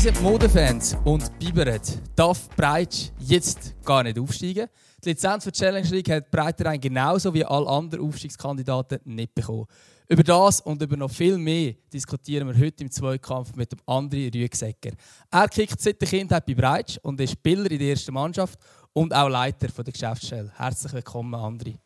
[0.00, 1.82] sind Modefans und biberet.
[2.16, 4.66] Darf Breitsch jetzt gar nicht aufsteigen?
[5.04, 9.66] Die Lizenz für die Challenge League hat Breiterein genauso wie alle anderen Aufstiegskandidaten nicht bekommen.
[10.08, 14.34] Über das und über noch viel mehr diskutieren wir heute im Zweikampf mit dem André
[14.34, 14.92] Rüegsecker.
[15.30, 18.58] Er kickt seit der Kindheit bei Breitsch und ist Spieler in der ersten Mannschaft
[18.94, 20.50] und auch Leiter der Geschäftsstelle.
[20.56, 21.76] Herzlich willkommen, André.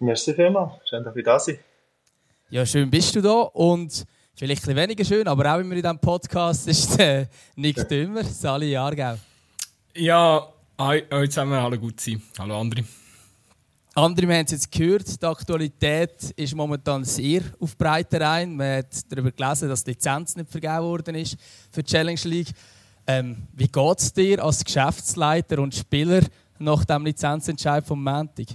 [0.00, 0.72] Merci vielmals.
[0.90, 1.56] Schön, dass ich da sein
[2.50, 4.04] Ja, schön bist du da und
[4.36, 8.72] Vielleicht ein weniger schön, aber auch immer in diesem Podcast ist der Nick Dümmer, Sali
[8.72, 9.16] Jahrgau.
[9.94, 12.20] Ja, heute zusammen, hallo gut sein.
[12.36, 12.84] Hallo André.
[13.94, 18.56] André, wir haben es jetzt gehört, die Aktualität ist momentan sehr auf breiter ein.
[18.56, 21.36] Man hat darüber gelesen, dass die Lizenz nicht vergeben worden ist
[21.70, 22.50] für die Challenge League.
[23.06, 26.22] Ähm, wie geht es dir als Geschäftsleiter und Spieler
[26.58, 28.46] nach dem Lizenzentscheid vom Montag?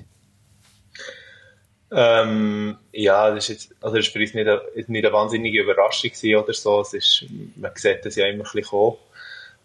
[1.92, 5.62] Ähm, ja, das ist, jetzt, also das ist für uns nicht eine, nicht eine wahnsinnige
[5.62, 6.82] Überraschung oder so.
[6.82, 8.98] Es ist, man sieht das ja immer ein bisschen kommen.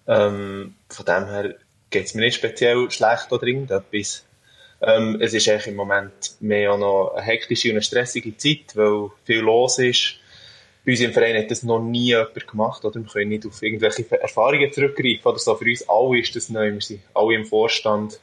[0.07, 1.55] Ähm, von dem her
[1.91, 4.25] geht es mir nicht speziell schlecht oder irgendetwas.
[4.83, 8.75] Ähm, es ist eigentlich im Moment mehr auch noch eine hektische und eine stressige Zeit,
[8.75, 10.17] weil viel los ist.
[10.85, 13.01] Bei uns im Verein hat das noch nie jemand gemacht, oder?
[13.01, 15.55] Wir können nicht auf irgendwelche Erfahrungen zurückgreifen oder so.
[15.55, 16.73] Für uns alle ist das neu.
[16.73, 18.21] Wir sind alle im Vorstand,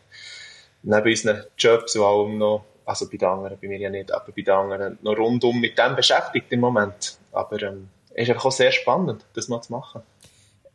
[0.83, 4.31] neben unseren Jobs und allem noch also bei den anderen, bei mir ja nicht, aber
[4.31, 7.17] bei den anderen noch rundum mit dem beschäftigt im Moment.
[7.31, 10.01] Aber ähm, es ist einfach auch sehr spannend, das mal zu machen.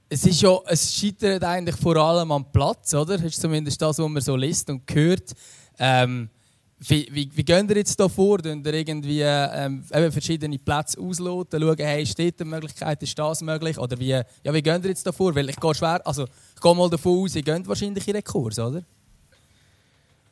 [0.08, 3.19] Es ist ja, es scheitert eigentlich vor allem am Platz, oder?
[3.19, 5.33] Das ist zumindest das, was man so liest und hört.
[5.78, 6.31] Ähm,
[6.78, 8.39] wie, wie, wie gehen ihr jetzt da vor?
[8.39, 13.78] Könnt ihr irgendwie ähm, verschiedene Plätze ausloten, schauen, hey, steht eine Möglichkeit, ist das möglich?
[13.78, 15.34] Oder wie, ja, wie gehen ihr jetzt da vor?
[15.34, 18.25] Weil ich gehe schwer, also ich gehe mal davon aus, ihr geht wahrscheinlich in den
[18.25, 18.83] Kurs, oder?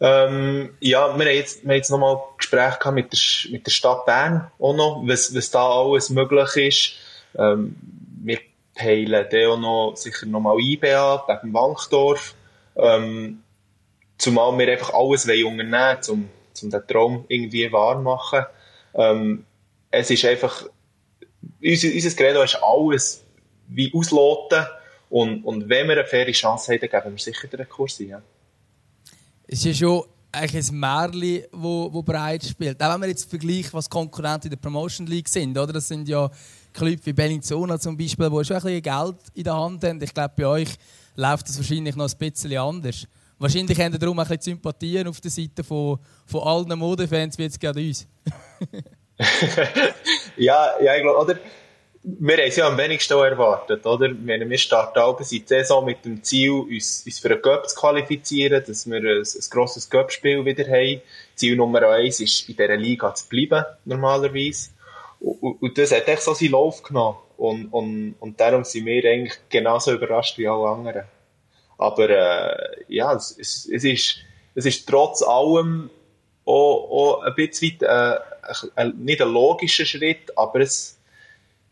[0.01, 4.05] Ähm, ja, wir haben jetzt, wir haben jetzt nochmal Gespräche mit der, mit der Stadt
[4.07, 7.41] Bern auch noch, was, was da alles möglich ist.
[7.41, 7.77] Ähm,
[8.23, 8.39] wir
[8.75, 12.35] peilen da auch noch sicher nochmal IBA wegen Wankdorf.
[12.77, 13.43] Ähm,
[14.19, 16.29] zumal wir einfach alles wollen unternehmen um,
[16.63, 18.47] um den Traum irgendwie wahr machen.
[18.95, 19.45] Ähm,
[19.91, 20.67] es ist einfach,
[21.63, 23.25] unser, unser Credo ist alles
[23.69, 24.67] wie ausloten
[25.09, 28.09] und, und wenn wir eine faire Chance haben, dann geben wir sicher den Kurs ein.
[28.09, 28.23] Ja.
[29.47, 32.83] Es ist schon eigentlich ein Märchen, wo, wo breit spielt.
[32.83, 35.73] Auch wenn man jetzt vergleicht, was Konkurrenten in der Promotion League sind, oder?
[35.73, 36.31] Das sind ja
[36.73, 40.03] Clubs wie Bellinzona zum Beispiel, die schon ein bisschen Geld in der Hand haben.
[40.03, 40.71] Ich glaube, bei euch
[41.15, 43.07] läuft das wahrscheinlich noch ein bisschen anders.
[43.39, 47.61] Wahrscheinlich haben darum ein bisschen Sympathien auf der Seite von, von allen Modefans, wie jetzt
[47.61, 48.07] gerade uns.
[50.37, 51.39] ja, ja, ich glaube, oder?
[52.07, 54.11] Wir haben es ja am wenigsten erwartet, oder?
[54.11, 58.87] Wir, starten die Saison mit dem Ziel, uns, uns für einen Cup zu qualifizieren, dass
[58.87, 61.01] wir ein, ein grosses Cup-Spiel wieder haben.
[61.35, 64.71] Ziel Nummer eins ist, in dieser Liga zu bleiben, normalerweise.
[65.19, 67.17] Und, und das hat echt so seinen Lauf genommen.
[67.39, 71.05] Und, und, und darum sind wir eigentlich genauso überrascht wie alle anderen.
[71.79, 74.19] Aber, äh, ja, es, es, es ist,
[74.55, 75.89] es ist trotz allem
[76.45, 78.21] auch, auch ein bisschen weit, äh,
[78.77, 80.99] ein, nicht ein logischer Schritt, aber es,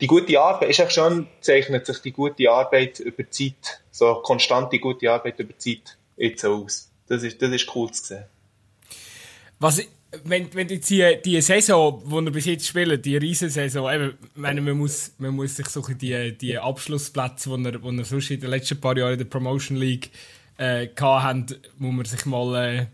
[0.02, 4.80] die gute Arbeit, ist echt schon, zeichnet sich die gute Arbeit über Zeit, so konstante
[4.80, 6.90] gute Arbeit über Zeit jetzt aus.
[7.06, 8.24] Das ist, das ist cool zu sehen.
[9.60, 9.80] Was,
[10.24, 14.60] wenn, wenn jetzt die, die Saison, die wir bis jetzt spielen, die Riesensaison, eben, meine,
[14.60, 18.40] man, muss, man muss sich so die, die Abschlussplätze, die wir, die wir sonst in
[18.40, 20.10] den letzten paar Jahren in der Promotion League
[20.58, 21.46] äh, hatten,
[21.78, 22.56] muss man sich mal...
[22.56, 22.86] Äh,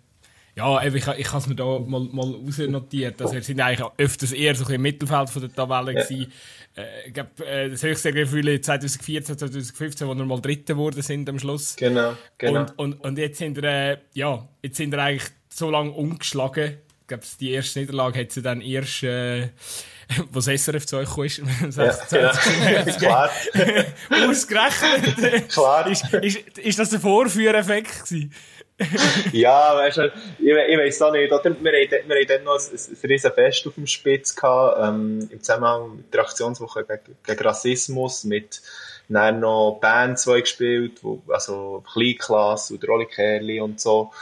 [0.59, 3.23] ja, ich, ich habe es mir da mal, mal ausnotiert.
[3.23, 6.03] Also, wir sind eigentlich öfters eher so im Mittelfeld von der Tabelle ja.
[6.03, 6.33] gewesen.
[6.77, 11.29] Äh, ich glaube, äh, das höchste Gefühl 2014, 2015, wo wir mal Dritte geworden sind
[11.29, 11.77] am Schluss.
[11.77, 12.61] Genau, genau.
[12.61, 16.79] Und, und, und jetzt sind wir, äh, ja, jetzt sind wir eigentlich so lange umgeschlagen.
[17.03, 19.51] Ich glaube, die erste Niederlage hat sie dann erst, äh,
[20.33, 21.39] was SRF zu euch ist.
[21.77, 22.99] ja, genau.
[22.99, 23.31] Klar.
[24.29, 25.51] Ausgerechnet.
[25.51, 25.89] Klar.
[25.89, 28.33] Ist, ist, ist das ein Vorführeffekt gewesen?
[29.33, 31.33] ja, weißt du, ich, ich weiß auch nicht.
[31.33, 31.57] Oder?
[31.61, 35.43] Wir, hatten, wir dann noch ein, ein riesen Fest auf dem Spitz gehabt, ähm, im
[35.43, 38.63] Zusammenhang mit der Aktionswoche gegen, gegen Rassismus, mit
[39.09, 44.13] dann noch Bands, die gespielt wo, also Kleinklasse und Rolli Kerli und so.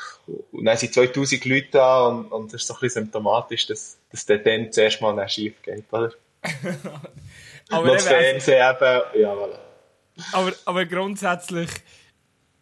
[0.53, 3.99] Und dann sind 2000 Leute da und, und das ist so ein bisschen symptomatisch, dass,
[4.11, 6.13] dass der dann zuerst mal schief geht, oder?
[7.71, 9.59] aber das Fernsehen eben, ja, voilà.
[10.33, 11.69] Aber, aber grundsätzlich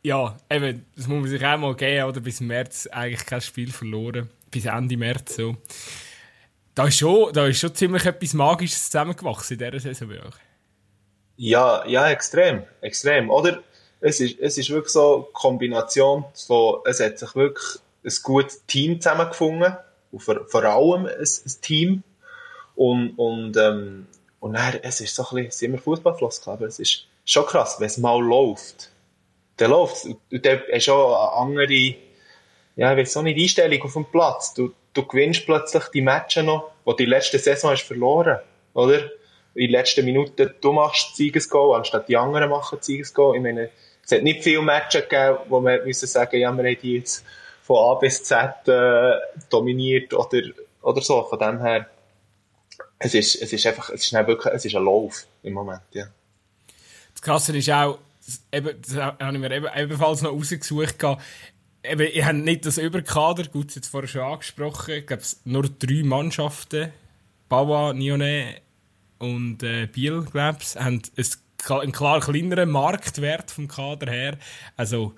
[0.04, 2.20] ja, eben, das muss man sich auch mal geben, oder?
[2.20, 4.30] Bis März eigentlich kein Spiel verloren.
[4.50, 5.56] Bis Ende März so.
[6.74, 10.30] Da ist schon, da ist schon ziemlich etwas Magisches zusammengewachsen in dieser Saison.
[11.36, 13.30] Ja, ja, extrem, extrem.
[13.30, 13.62] Oder?
[14.00, 18.66] Es ist, es ist wirklich so eine Kombination von, es hat sich wirklich ein gutes
[18.66, 19.74] Team zusammengefunden.
[20.12, 22.02] Und vor, vor allem ein, ein Team.
[22.76, 24.06] Und, und, ähm,
[24.40, 27.76] und dann, es ist so ein bisschen, sind wir Fußballfloss, aber es ist, schon krass,
[27.78, 28.90] wenn es mal läuft.
[29.56, 30.04] Dann läuft es.
[30.04, 30.20] Und
[30.72, 31.94] hast auch eine andere,
[32.76, 34.54] ja, ich weiß auch nicht, Einstellung auf dem Platz.
[34.54, 38.38] Du, du gewinnst plötzlich die Matches noch, die du die letzte Saison hast verloren,
[38.74, 39.10] oder?
[39.54, 43.36] In den letzten Minuten, du machst Siegesgoal, anstatt die anderen machen Siegesgoal.
[43.36, 43.70] Ich meine,
[44.04, 47.24] es hat nicht viele Matches gegeben, wo wir müssen sagen, ja, wir haben die jetzt
[47.62, 49.12] von A bis Z äh,
[49.48, 50.42] dominiert oder,
[50.82, 51.22] oder so.
[51.24, 51.88] Von dem her,
[52.98, 56.06] es ist, es ist einfach, es ist wirklich, es ist ein Lauf im Moment, ja.
[57.12, 57.98] Das Krasse ist auch,
[58.52, 60.96] eben, das habe ich mir eben, ebenfalls noch rausgesucht,
[61.82, 66.02] eben, ich habe nicht das Überkader, gut, jetzt vorher schon angesprochen, ich glaube, nur drei
[66.02, 66.92] Mannschaften,
[67.48, 68.56] Bawa, Nione
[69.18, 71.02] und äh, Biel, glaube ich, haben
[71.68, 74.38] einen klar kleineren Marktwert vom Kader her.
[74.76, 75.14] Also,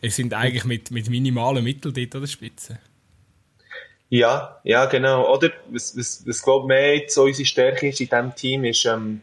[0.00, 2.78] es sind eigentlich mit, mit minimalen Mitteln dort an der Spitze.
[4.08, 5.32] Ja, ja, genau.
[5.32, 8.84] Oder, was, was, was glaube ich, mehr so unsere Stärke ist in diesem Team, ist,
[8.84, 9.22] ähm,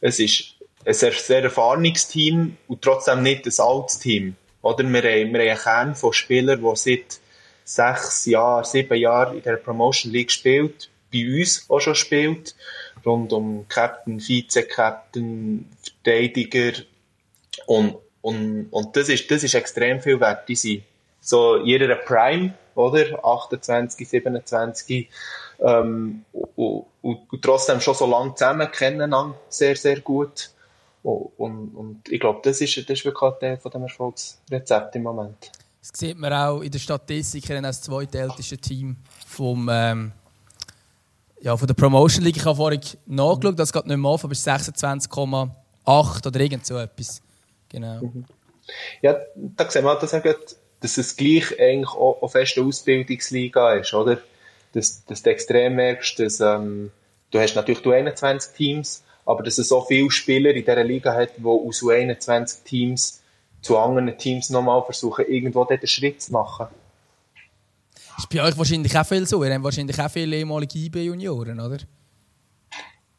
[0.00, 0.53] es ist
[0.86, 4.36] ein sehr, erfahrenes Team und trotzdem nicht ein altes Team.
[4.62, 7.20] Oder, wir haben, wir haben einen Kern von Spielern, die seit
[7.64, 12.54] sechs Jahren, sieben Jahren in der Promotion League spielt, bei uns auch schon spielt,
[13.04, 16.72] rund um Captain, Vize-Captain, Verteidiger
[17.66, 20.48] und, und, und das ist, das ist extrem viel wert.
[20.48, 20.82] Die sind
[21.20, 23.24] so in ihrer Prime, oder?
[23.24, 25.08] 28, 27,
[25.60, 29.14] ähm, und, und, und trotzdem schon so lange zusammen kennen,
[29.48, 30.50] sehr, sehr gut.
[31.04, 35.02] Und, und, und ich glaube, das ist, das ist wirklich der von dem Erfolgsrezept im
[35.02, 35.52] Moment.
[35.80, 38.96] Das sieht man auch in der Statistik, als zweitälteste Team
[39.26, 40.12] vom, ähm,
[41.42, 42.38] ja, von der Promotion League.
[42.38, 46.64] Ich habe vorhin nachgeschaut, das geht nicht mehr auf, aber es ist 26,8 oder irgend
[46.64, 47.20] so etwas.
[47.68, 48.00] Genau.
[48.00, 48.24] Mhm.
[49.02, 50.10] Ja, da sehen wir, dass,
[50.80, 54.22] dass es gleich eigentlich auch eine feste Ausbildungsliga ist, oder?
[54.72, 56.92] Dass, dass du extrem merkst, dass ähm,
[57.30, 61.14] du hast natürlich du 21 Teams, aber dass es so viele Spieler in dieser Liga
[61.14, 63.22] hat, die aus U21 Teams
[63.60, 66.66] zu anderen Teams nochmal versuchen, irgendwo den Schritt zu machen.
[67.94, 69.42] Das ist bei euch wahrscheinlich auch viel so.
[69.42, 71.78] Ihr habt wahrscheinlich auch viele ehemalige IB-Junioren, oder?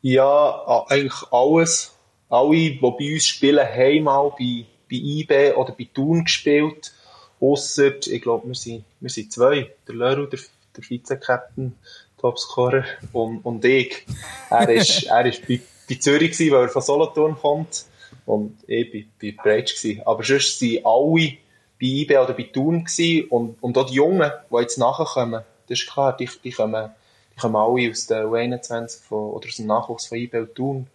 [0.02, 1.92] Ja, eigentlich alles.
[2.30, 6.94] Alle, die bei uns spielen, haben mal bei, bei IB oder bei Thun gespielt.
[7.40, 9.72] Ausser, ich glaube, wir sind, wir sind zwei.
[9.88, 10.40] Der Leru, der,
[10.75, 11.75] der Vize-Captain,
[12.18, 14.06] Topscorer und, und ich.
[14.50, 17.85] Er ist, er ist bei bei Zürich gewesen, weil er von Solothurn kommt.
[18.25, 20.01] Und ich bei, bei Breitsch gewesen.
[20.05, 21.37] Aber sonst sind alle
[21.79, 23.27] bei IB oder bei Thun gewesen.
[23.29, 26.91] Und, und auch die Jungen, die jetzt nachkommen, das ist klar, die, die kommen,
[27.35, 30.87] die kommen alle aus der U21 von, oder aus dem Nachwuchs von IB und Thun.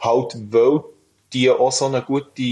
[0.00, 0.84] Halt, weil
[1.32, 2.42] die auch so eine gute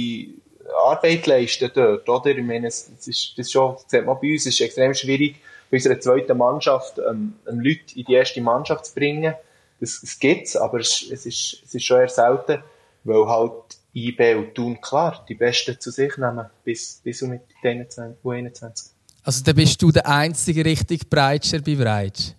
[0.85, 2.31] Arbeit leisten dort, oder?
[2.31, 4.95] Ich meine, es, ist, das ist schon, das sieht man bei uns, es ist extrem
[4.95, 5.37] schwierig,
[5.71, 9.35] bei unserer zweiten Mannschaft, ähm, Leute in die erste Mannschaft zu bringen
[9.81, 12.63] es, es gibt's, aber es, es, ist, es ist schon eher selten,
[13.05, 13.53] weil halt
[13.95, 17.87] IB und Thun klar die Besten zu sich nehmen, bis, bis mit den
[18.25, 18.93] 21.
[19.23, 22.33] Also dann bist du der einzige richtig Breitscher bei Breitsch?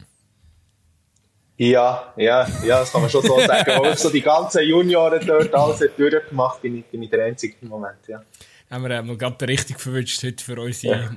[1.58, 3.72] Ja, ja, ja, das kann man schon so sagen.
[3.84, 7.56] Weil ich so die ganzen Junioren dort alles durchgemacht bin, ich, bin ich der Einzige
[7.62, 8.24] im Moment, ja.
[8.72, 11.10] Haben wir mal gerade richtig verwünscht heute für unsere ja.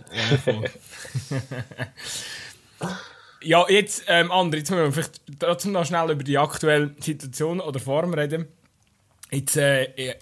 [3.45, 7.61] Ja, jetzt, ähm, André, jetzt müssen wir vielleicht trotzdem noch schnell über die aktuelle Situation
[7.61, 8.47] oder Form reden.
[9.31, 10.15] Jetzt äh, äh,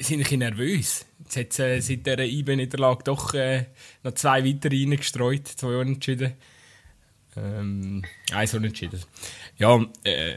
[0.00, 1.06] sind ich nervös.
[1.20, 3.66] Jetzt hat äh, seit dieser IB-Niederlage doch äh,
[4.02, 6.34] noch zwei weitere reingestreut, zwei Unentschieden.
[7.36, 9.00] Ähm, eins Unentschieden.
[9.58, 10.34] Ja, äh,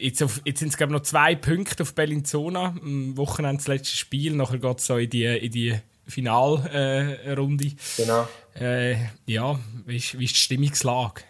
[0.00, 2.76] jetzt, jetzt sind es glaube noch zwei Punkte auf Bellinzona.
[2.80, 4.34] Am Wochenende das letzte Spiel.
[4.34, 7.64] Nachher geht es so in die, in die Finalrunde.
[7.64, 8.28] Äh, genau.
[8.58, 11.22] Äh, ja, wie ist, wie ist die Stimmungslage?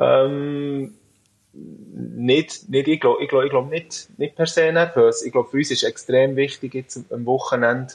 [0.00, 0.94] Ähm,
[1.52, 5.22] nicht, nicht, ich glaube ich glaub, ich glaub nicht, nicht per se nervös.
[5.22, 7.92] Ich glaube, für uns ist extrem wichtig, jetzt am Wochenende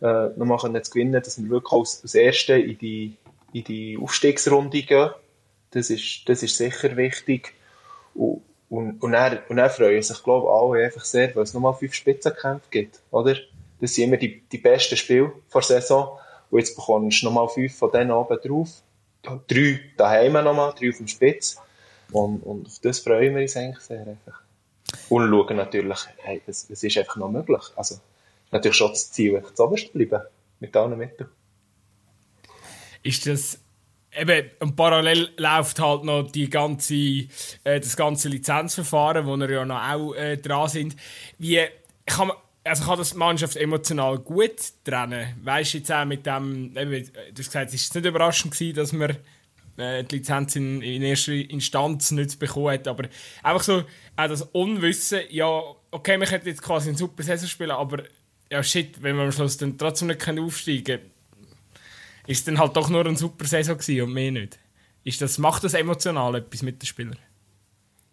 [0.00, 3.16] äh, nochmal zu gewinnen, dass wir wirklich als, als Erste in die,
[3.52, 5.10] in die Aufstiegsrunde gehen.
[5.70, 7.54] Das ist, das ist sicher wichtig.
[8.14, 11.74] Und, und, und, dann, und dann freuen sich, glaube alle einfach sehr, weil es nochmal
[11.74, 13.36] fünf Spitzenkämpfe gibt, oder?
[13.78, 16.18] Das sind immer die, die besten Spiele vor Saison.
[16.50, 18.82] Und jetzt bekommst du nochmal fünf von denen oben drauf
[19.46, 21.60] drei daheim nochmal, drei auf dem Spitz.
[22.12, 24.00] Und, und auf das freuen wir uns eigentlich sehr.
[24.00, 24.40] Einfach.
[25.08, 27.62] Und schauen natürlich, hey, es, es ist einfach noch möglich.
[27.74, 27.96] Also,
[28.50, 30.22] natürlich schon das Ziel, zu oberst bleiben.
[30.58, 31.28] Mit allen Mitteln.
[33.02, 33.58] Ist das
[34.16, 39.64] eben, und parallel läuft halt noch die ganze, äh, das ganze Lizenzverfahren, wo wir ja
[39.64, 40.96] noch auch äh, dran sind.
[41.38, 41.60] Wie
[42.06, 45.34] kann man, also kann das Mannschaft emotional gut trennen.
[45.42, 48.92] Weißt du jetzt auch mit dem, du hast gesagt, es war nicht überraschend gewesen, dass
[48.92, 49.16] wir
[49.76, 52.88] äh, die Lizenz in, in erster Instanz nicht bekommen hat.
[52.88, 53.08] Aber
[53.42, 53.84] einfach so,
[54.16, 58.04] auch das Unwissen, ja, okay, wir könnten jetzt quasi eine super Saison spielen, aber
[58.50, 61.10] ja, shit, wenn wir am Schluss dann trotzdem nicht aufsteigen können,
[62.26, 64.58] ist es dann halt doch nur eine super Saison gewesen und mehr nicht.
[65.04, 67.18] Ist das, macht das emotional etwas mit den Spielern?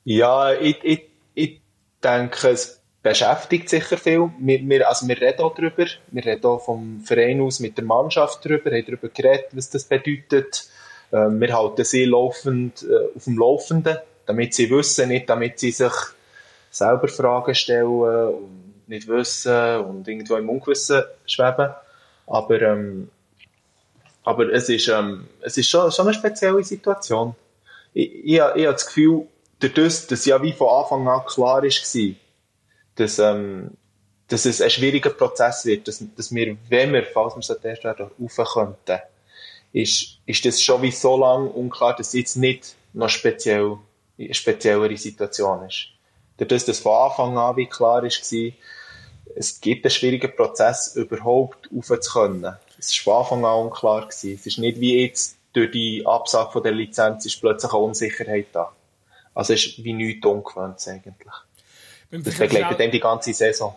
[0.03, 1.01] Ja, ich, ich,
[1.33, 1.61] ich
[2.03, 4.31] denke, es beschäftigt sicher viel.
[4.39, 5.85] Wir, wir, also wir reden auch darüber.
[6.07, 9.83] Wir reden auch vom Verein aus mit der Mannschaft darüber, haben darüber geredet, was das
[9.83, 10.69] bedeutet.
[11.11, 15.71] Ähm, wir halten sie laufend äh, auf dem Laufenden, damit sie wissen, nicht damit sie
[15.71, 15.91] sich
[16.71, 21.73] selber Fragen stellen und nicht wissen und irgendwo im Ungewissen schweben.
[22.25, 23.09] Aber, ähm,
[24.23, 27.35] aber es ist, ähm, es ist schon, schon eine spezielle Situation.
[27.93, 29.27] Ich, ich, ich habe das Gefühl,
[29.59, 31.69] dadurch, dass ja wie von Anfang an klar war,
[32.95, 33.71] dass, ähm,
[34.27, 37.83] dass es ein schwieriger Prozess wird, dass, dass wir, wenn wir, falls wir so erst
[37.83, 38.99] werden, rauf könnten,
[39.73, 43.77] ist, ist das schon wie so lange unklar, dass es jetzt nicht noch speziell,
[44.19, 45.87] eine speziellere Situation ist.
[46.37, 48.33] Dadurch, dass von Anfang an wie klar ist,
[49.35, 52.55] es gibt einen schwierigen Prozess, überhaupt raufzukommen.
[52.77, 54.01] Es war von Anfang an unklar.
[54.07, 54.35] Gewesen.
[54.35, 58.47] Es ist nicht wie jetzt durch die Absage von der Lizenz ist plötzlich eine Unsicherheit
[58.53, 58.71] da.
[59.35, 61.33] Also es ist wie nichts Ungewöhnliches eigentlich.
[62.21, 63.75] Das begleitet dann die ganze Saison.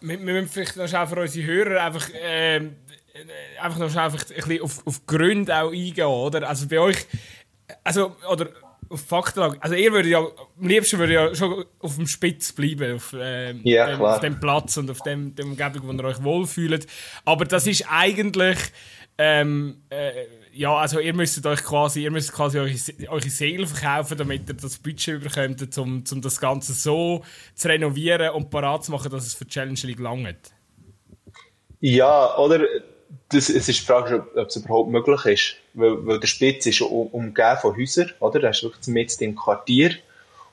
[0.00, 2.60] Wir, wir müssen vielleicht noch schnell für unsere Hörer einfach, äh,
[3.60, 6.48] einfach noch schnell einfach ein bisschen auf, auf Gründe auch eingehen, oder?
[6.48, 7.06] Also bei euch,
[7.84, 8.48] also, oder
[8.90, 12.96] auf Faktenlage, also ihr würdet ja, am liebsten würde ja schon auf dem Spitz bleiben,
[12.96, 16.22] auf, äh, ja, dem, auf dem Platz und auf dem, dem Umgebung, wo ihr euch
[16.24, 16.86] wohlfühlt.
[17.24, 18.58] Aber das ist eigentlich,
[19.22, 20.12] ähm, äh,
[20.52, 22.74] ja, also ihr müsst euch quasi, ihr müsst quasi eure,
[23.08, 27.22] eure Seele verkaufen, damit ihr das Budget bekommt, um, um das Ganze so
[27.54, 30.54] zu renovieren und parat zu machen, dass es für die Challenge League langt.
[31.80, 32.66] Ja, oder
[33.28, 35.56] das, es ist die Frage, ob es überhaupt möglich ist.
[35.74, 38.42] Weil, weil der Spitz ist um, umgeben von Häusern, oder?
[38.42, 39.96] Er ist wirklich mitten im Quartier.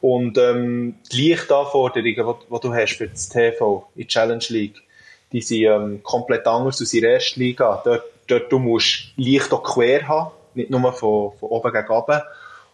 [0.02, 4.84] Und ähm, die Lichtanforderungen, die du hast für das TV in Challenge League,
[5.32, 7.82] die sind ähm, komplett anders als in der ersten Liga.
[7.86, 12.22] Dort dort du musst Licht auch quer haben, nicht nur von, von oben gegen unten.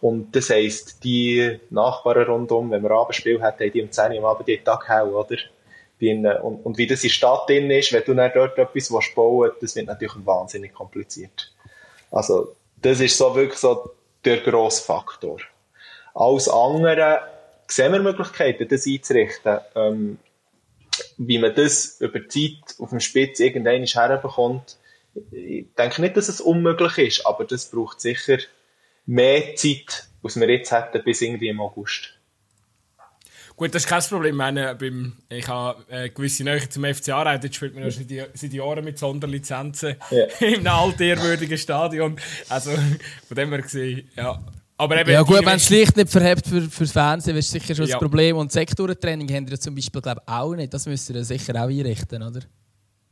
[0.00, 4.18] Und das heisst, die Nachbarn rundum, wenn wir Abendspiel haben, haben die um 10 Uhr
[4.18, 5.36] am Abend jeden Tag hell, oder?
[6.00, 6.26] Und,
[6.66, 9.62] und wie das in der Stadt drin ist, wenn du dann dort etwas bauen willst,
[9.62, 11.52] das wird natürlich wahnsinnig kompliziert.
[12.10, 13.90] Also, das ist so wirklich so
[14.24, 15.38] der grosse Faktor.
[16.14, 17.22] Alles andere
[17.66, 19.58] sehen wir Möglichkeiten, das einzurichten.
[19.74, 20.18] Ähm,
[21.16, 24.76] wie man das über die Zeit auf dem Spitz irgendwann herbekommt,
[25.30, 28.38] ich denke nicht, dass es unmöglich ist, aber das braucht sicher
[29.06, 32.14] mehr Zeit, als wir jetzt hätten, bis irgendwie im August.
[33.56, 34.34] Gut, das ist kein Problem.
[34.34, 37.90] Ich, meine, beim, ich habe äh, gewisse Nähe zum FC Aarau, dort spielt man ja
[37.90, 40.24] seit, seit Jahren mit Sonderlizenzen ja.
[40.40, 42.16] in einem altehrwürdigen Stadion.
[42.48, 44.42] Also von dem her gesehen, ja.
[44.76, 47.86] Aber eben, ja gut, wenn das Licht nicht verhebt für, fürs Fernsehen, ist sicher schon
[47.86, 47.92] ja.
[47.92, 48.36] das Problem.
[48.36, 50.74] Und Sektorentraining haben wir zum Beispiel glaube auch nicht.
[50.74, 52.40] Das müsst ihr sicher auch einrichten, oder?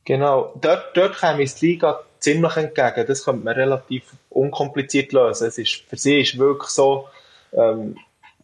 [0.04, 3.06] Genau, dort, dort käme uns die Liga ziemlich entgegen.
[3.06, 5.46] Das könnte man relativ unkompliziert lösen.
[5.46, 7.08] Es ist, für sie ist wirklich so,
[7.52, 7.96] ähm,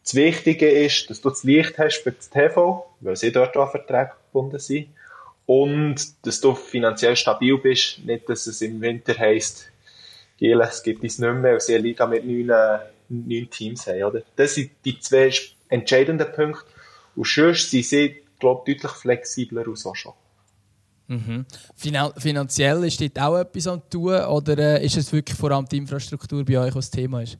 [0.02, 3.70] das Wichtige ist, dass du das Licht hast für das TV, weil sie dort an
[3.70, 4.88] Verträge gebunden sind.
[5.46, 5.96] Und
[6.26, 8.04] dass du finanziell stabil bist.
[8.04, 9.70] Nicht, dass es im Winter heisst,
[10.36, 13.86] Giel, es gibt es nicht mehr, weil sie eine Liga mit neun, äh, neun Teams
[13.86, 14.04] haben.
[14.04, 14.22] Oder?
[14.36, 15.32] Das sind die zwei
[15.68, 16.64] entscheidenden Punkte.
[17.16, 20.12] Und sonst sind sie, glaube ich, deutlich flexibler als auch schon.
[21.10, 21.46] Mhm.
[22.18, 25.78] finanziell ist dort auch etwas am tun oder äh, ist es wirklich vor allem die
[25.78, 27.38] Infrastruktur bei euch, was das Thema ist?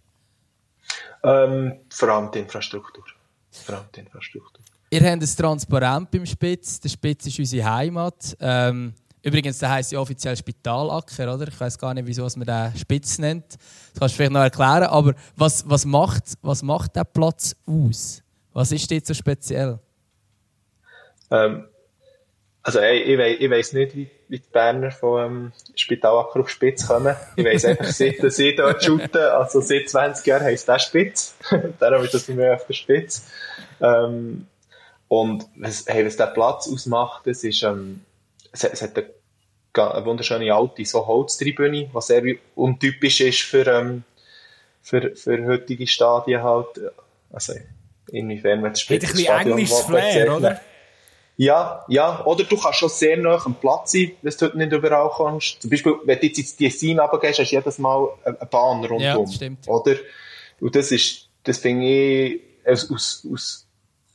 [1.23, 3.05] Ähm, vor allem die Infrastruktur.
[3.51, 4.65] Vor allem die Infrastruktur.
[4.91, 6.81] Ihr habt es transparent beim Spitz.
[6.81, 8.35] Der Spitz ist unsere Heimat.
[8.41, 11.49] Ähm, übrigens, der heisst ja offiziell Spitalacker, oder?
[11.49, 13.45] Ich weiß gar nicht, wieso man den Spitz nennt.
[13.53, 14.85] Das kannst du vielleicht noch erklären.
[14.85, 18.23] Aber was, was, macht, was macht der Platz aus?
[18.55, 19.79] Was ist dort so speziell?
[21.31, 21.67] Ähm,
[22.63, 26.51] also ey, ich, weiss, ich weiss nicht, wie, wie die Berner vom ähm, Spitalacker auf
[26.51, 27.17] Spitz kommen.
[27.37, 31.35] Ich weiss einfach, seit sie dort shooten, also seit 20 Jahren heisst der Spitz.
[31.79, 33.27] Darum ist das mir auf der Spitz.
[33.81, 34.47] Ähm,
[35.09, 38.05] und was, hey, was der Platz ausmacht, das ist, ähm,
[38.53, 42.23] es, es hat eine, eine wunderschöne alte so Holztribüne, was sehr
[42.55, 44.05] untypisch ist für, ähm,
[44.83, 46.81] für, für heutige Stadien halt.
[47.33, 47.55] Also,
[48.11, 49.05] inwiefern wird das Spitz.
[49.05, 50.61] Hat ein bisschen englisches Flair, oder?
[51.39, 52.25] Ja, ja.
[52.27, 55.63] Oder du kannst schon sehr nah am Platz sein, wenn du nicht überall kommst.
[55.63, 59.01] Zum Beispiel, wenn du jetzt ins Design runtergehst, hast du jedes Mal eine Bahn rundum.
[59.01, 59.69] Ja, das stimmt.
[59.69, 59.95] Oder?
[60.61, 63.67] Und das ist, das finde ich, aus, aus, aus,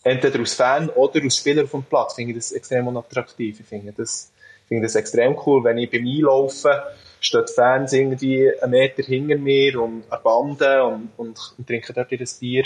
[0.03, 3.57] entweder aus Fan oder aus Spieler vom Platz, finde ich das extrem unattraktiv.
[3.57, 4.29] Ich finde das,
[4.67, 6.73] finde das extrem cool, wenn ich beim Einlaufen
[7.21, 11.93] stehen die Fans irgendwie einen Meter hinter mir und an Bande und, und, und trinken
[11.95, 12.65] dort ihr Bier.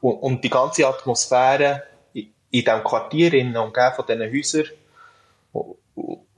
[0.00, 1.82] Und, und die ganze Atmosphäre
[2.50, 4.66] in, in diesem Quartier, umgeben von diesen Häusern,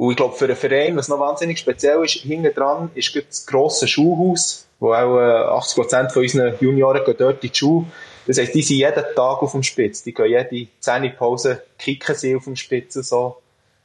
[0.03, 3.47] und ich glaube, für einen Verein, was noch wahnsinnig speziell ist, hinten dran ist das
[3.47, 7.87] grosse Schulhaus, wo auch äh, 80% von unseren Junioren gehen dort in die Schule.
[8.27, 10.03] Das heisst, die sind jeden Tag auf dem Spitz.
[10.03, 13.37] Die gehen jede 10 Pause, kicken sie auf dem Spitz so.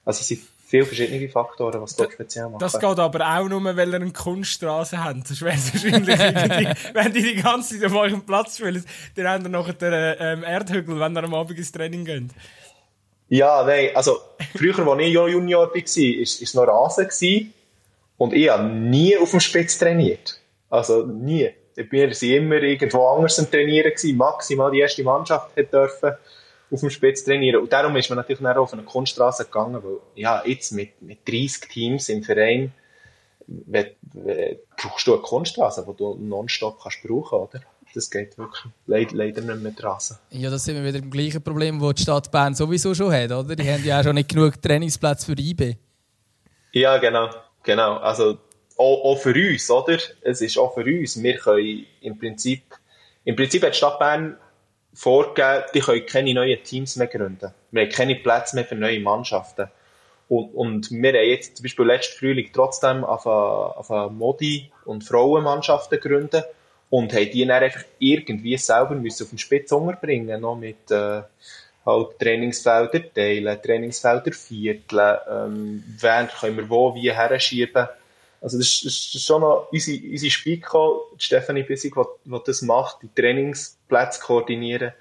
[0.05, 2.59] Also es sind viele verschiedene Faktoren, was dort speziell machen.
[2.59, 5.29] Das geht aber auch nur, weil ihr eine Kunststraße habt.
[5.29, 9.49] Das wäre wahrscheinlich, wenn die die ganze Zeit auf eurem Platz spielen, dann habt ihr
[9.49, 12.31] noch den ähm, Erdhügel, wenn ihr am Abend ins Training geht.
[13.29, 14.19] Ja, nein, also
[14.55, 17.05] früher, als ich Junior war, war es noch Rasen.
[17.05, 17.53] Gewesen,
[18.17, 20.39] und ich habe nie auf dem Spitz trainiert.
[20.69, 21.49] Also nie.
[21.75, 23.91] Wir waren immer irgendwo anders am Trainieren.
[23.91, 24.17] Gewesen.
[24.17, 26.13] Maximal die erste Mannschaft hat dürfen
[26.69, 27.61] auf dem Spitz trainieren.
[27.61, 31.27] Und darum ist man natürlich auch auf eine Kunststraße gegangen, weil ja, jetzt mit, mit
[31.27, 32.73] 30 Teams im Verein
[34.75, 37.61] brauchst du eine Kunststraße, die du nonstop kannst brauchen, oder?
[37.97, 40.17] das geht wirklich leider, leider nicht mehr draußen.
[40.29, 43.31] Ja, das sind wir wieder im gleichen Problem, das die Stadt Bern sowieso schon hat,
[43.31, 43.55] oder?
[43.55, 45.75] Die haben ja auch schon nicht genug Trainingsplätze für IB.
[46.73, 47.29] Ja, genau,
[47.63, 47.97] genau.
[47.97, 48.37] Also
[48.77, 49.97] auch, auch, für uns, oder?
[50.21, 51.21] Es ist auch für uns.
[51.21, 52.63] Wir können im Prinzip,
[53.23, 54.37] im Prinzip hat die Stadt Bern
[54.97, 57.53] vorgegeben, die können keine neuen Teams mehr gründen.
[57.71, 59.67] Wir haben keine Plätze mehr für neue Mannschaften.
[60.27, 65.99] Und, und wir haben jetzt zum Beispiel letzten Frühling trotzdem auf eine, Modi- und Frauenmannschaften
[65.99, 66.45] gegründet
[66.89, 71.21] und haben die dann einfach irgendwie selber müssen auf den Spitz unterbringen, noch mit äh,
[71.85, 77.87] halt Trainingsfelder teilen, Trainingsfelder vierteln, ähm, wen können wir wo wie herschieben.
[78.41, 81.93] Also das ist, das ist schon noch unsere, unsere Spiko, Stefanie Bissig,
[82.25, 83.09] die das macht, die
[83.87, 84.93] Trainingsplätze koordinieren.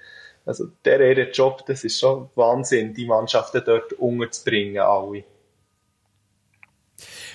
[0.45, 5.23] Also der ihre Job, das ist schon Wahnsinn, die Mannschaften dort unterzubringen, alle.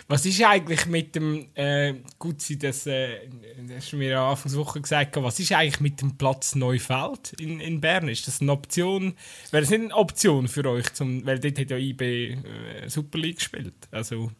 [0.08, 3.28] Was ist eigentlich mit dem, äh, gut, das, äh,
[3.66, 7.34] das hast du mir ja Anfangs Woche gesagt, was ist eigentlich mit dem Platz Neufeld
[7.38, 8.08] in, in Bern?
[8.08, 9.14] Ist das eine Option?
[9.50, 13.18] Wäre das nicht eine Option für euch, zum, weil dort hat ja IB äh, Super
[13.18, 14.30] League gespielt, also...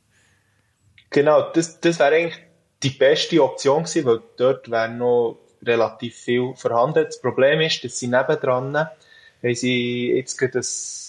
[1.11, 2.41] Genau, das, das wäre eigentlich
[2.83, 7.05] die beste Option gewesen, weil dort wäre noch relativ viel vorhanden.
[7.05, 10.65] Das Problem ist, dass sie nebendran haben sie jetzt gerade ein,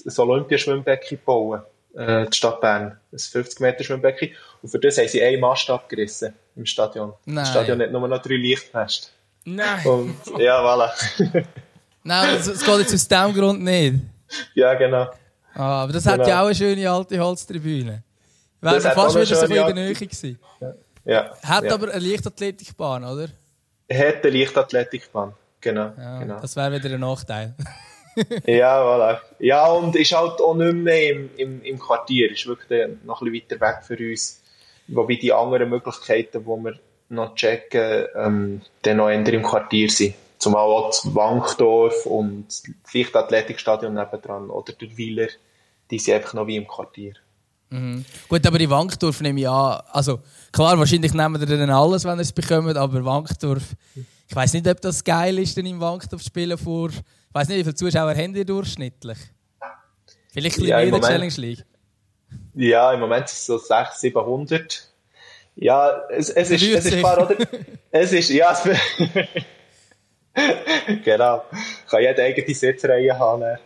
[0.06, 1.62] ein Olympiaschwimmbecken bauen
[1.96, 2.98] äh, die Stadt Bern.
[3.12, 4.30] Ein 50 Meter Schwimmbecken.
[4.62, 7.14] Und für das haben sie einen Mast abgerissen im Stadion.
[7.26, 7.36] Nein.
[7.36, 9.10] Das Stadion hat nur noch drei Lichtmasten.
[9.46, 9.86] Nein.
[9.86, 10.92] Und, ja, voilà.
[12.04, 13.96] Nein, es geht jetzt aus diesem Grund nicht.
[14.56, 15.10] Ja, genau.
[15.54, 16.18] Ah, aber das genau.
[16.18, 18.04] hat ja auch eine schöne alte Holztribüne.
[18.62, 20.40] Wäre fast wieder so in der Nähe gewesen.
[20.60, 20.74] Ja.
[21.06, 21.32] ja.
[21.44, 21.74] Hat ja.
[21.74, 23.28] aber eine Leichtathletikbahn, oder?
[23.90, 25.92] Eine Leichtathletikbahn, genau.
[25.98, 26.40] Ja, genau.
[26.40, 27.54] Das wäre wieder ein Nachteil.
[28.46, 29.20] ja, voilà.
[29.40, 32.32] Ja, und ist halt auch nicht mehr im, im, im Quartier.
[32.32, 34.42] Ist wirklich noch ein bisschen weiter weg für uns.
[34.88, 40.16] Wobei die anderen Möglichkeiten, die wir noch checken, ähm, dann noch eher im Quartier sind.
[40.38, 45.28] Zumal auch das Wankdorf und das Leichtathletikstadion nebendran oder der Wieler,
[45.90, 47.14] die sind einfach noch wie im Quartier.
[47.74, 48.06] Mhm.
[48.30, 50.20] Gut, aber in Wankdorf nehme ich an, also
[50.52, 53.64] klar, wahrscheinlich nehmen wir dann alles, wenn ihr es bekommt, aber Wankdorf,
[53.96, 57.58] ich weiß nicht, ob das geil ist, dann im Wankdorf spielen vor ich weiß nicht,
[57.58, 59.18] wie viele Zuschauer haben ihr durchschnittlich?
[60.32, 61.66] Vielleicht ein ja, mehr in der Challenge League?
[62.54, 64.94] Ja, im Moment ist es so 600, 700.
[65.56, 67.36] Ja, es, es ist, es ist klar, oder?
[67.92, 68.70] es ist, ja, es,
[71.04, 71.44] genau.
[71.90, 73.58] Kann jeder eigene Sitzreihe haben.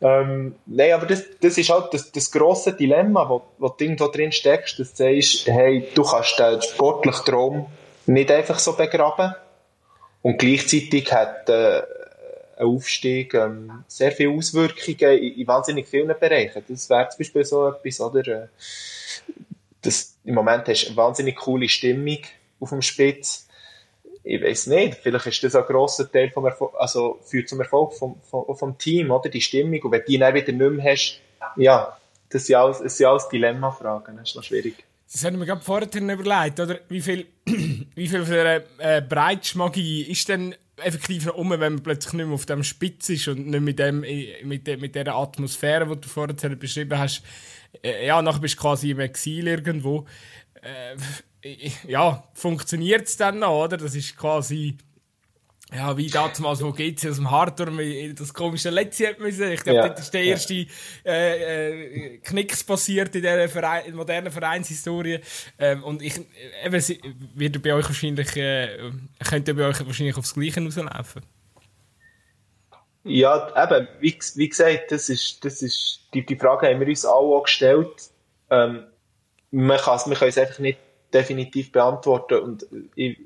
[0.00, 4.06] Ähm, nein, aber das, das ist halt das, das grosse Dilemma, wo, wo du irgendwo
[4.08, 7.66] drin steckst, dass du sagst, hey, du kannst den sportlichen Traum
[8.06, 9.34] nicht einfach so begraben.
[10.22, 11.82] Und gleichzeitig hat, äh,
[12.58, 16.62] ein Aufstieg ähm, sehr viele Auswirkungen in, in, wahnsinnig vielen Bereichen.
[16.68, 18.26] Das wäre zum Beispiel so etwas, oder?
[18.26, 18.48] Äh,
[19.82, 22.18] das, Im Moment hast du eine wahnsinnig coole Stimmung
[22.60, 23.47] auf dem Spitz.
[24.24, 27.94] Ich weiß nicht, vielleicht ist das ein grosser Teil vom Erfolg, also führt zum Erfolg
[27.94, 29.28] vom, vom, vom Team, oder?
[29.28, 29.80] Die Stimmung.
[29.82, 31.20] Und wenn du die dann wieder nicht mehr hast,
[31.56, 31.96] ja,
[32.28, 34.16] das sind alles, das sind alles Dilemmafragen.
[34.16, 34.74] Das ist noch schwierig.
[35.10, 36.80] Das haben wir gerade vorhin überlegt, oder?
[36.88, 41.82] Wie viel, wie viel von der äh, Breitschmagie ist denn effektiv noch um, wenn man
[41.82, 44.04] plötzlich nicht mehr auf dem Spitz ist und nicht mit, dem,
[44.44, 47.22] mit, de, mit dieser Atmosphäre, die du vorher beschrieben hast.
[47.82, 50.06] Äh, ja, nachher bist du quasi im Exil irgendwo.
[50.60, 50.96] Äh,
[51.86, 53.76] ja, funktioniert es dann noch, oder?
[53.76, 54.76] Das ist quasi
[55.74, 57.78] ja, wie damals, wo geht's aus dem Hardturm,
[58.14, 59.52] das komische Letzi hat müssen.
[59.52, 59.88] Ich glaube, ja.
[59.90, 60.66] das ist der erste ja.
[61.04, 65.20] äh, äh, Knicks passiert in dieser Verein, in modernen Vereinshistorie.
[65.58, 66.18] Ähm, und ich,
[66.64, 67.00] eben,
[67.34, 68.78] wird bei euch wahrscheinlich, äh,
[69.28, 71.22] könnte bei euch wahrscheinlich aufs Gleiche rauslaufen.
[73.04, 77.04] Ja, eben, wie, wie gesagt, das ist, das ist, die, die Frage haben wir uns
[77.04, 78.10] alle auch gestellt.
[78.48, 78.86] Ähm,
[79.50, 80.78] man, kann wir können es einfach nicht
[81.12, 83.18] definitiv beantworten und ich,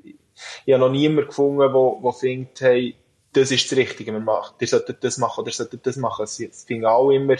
[0.65, 2.95] ich habe noch niemanden gefunden, der wo, wo findet, hey,
[3.33, 6.23] das ist das Richtige, man macht, ihr solltet das machen oder solltet das machen.
[6.23, 7.35] Es finden alle immer,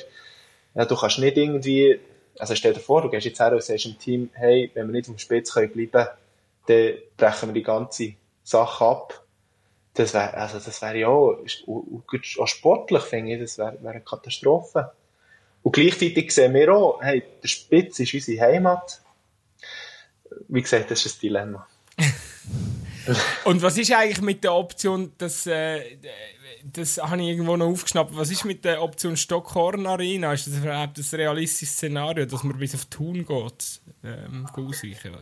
[0.75, 1.99] ja, du kannst nicht irgendwie,
[2.37, 4.93] also stell dir vor, du gehst jetzt her und sagst im Team, hey, wenn wir
[4.93, 6.09] nicht auf dem Spitz können bleiben,
[6.65, 9.23] dann brechen wir die ganze Sache ab.
[9.93, 14.01] Das wäre, also das wäre ja auch, auch sportlich, finde ich, das wäre wär eine
[14.01, 14.91] Katastrophe.
[15.61, 19.02] Und gleichzeitig sehen wir auch, hey, der Spitz ist unsere Heimat.
[20.47, 21.67] Wie gesagt, das ist ein Dilemma.
[23.45, 25.97] Und was ist eigentlich mit der Option, dass, äh,
[26.63, 30.33] das habe ich irgendwo noch aufgeschnappt, was ist mit der Option Stockhorn Arena?
[30.33, 35.17] Ist das überhaupt ein realistisches Szenario, dass man bis auf Thun geht, ähm, ausweichen?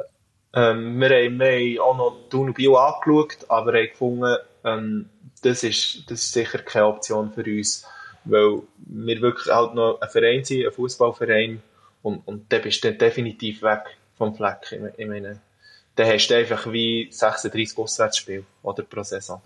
[0.53, 5.09] Ähm, wir, haben, wir haben auch noch Thun und Bio angeschaut, aber haben gefunden, ähm,
[5.41, 7.85] das, ist, das ist sicher keine Option für uns,
[8.25, 11.63] weil wir wirklich halt noch ein Verein sind, ein Fußballverein
[12.03, 14.79] und, und dann bist du definitiv weg vom Fleck.
[14.97, 15.39] Ich meine,
[15.95, 19.41] dann hast du einfach wie 36 Auswärtsspiele oder pro Saison.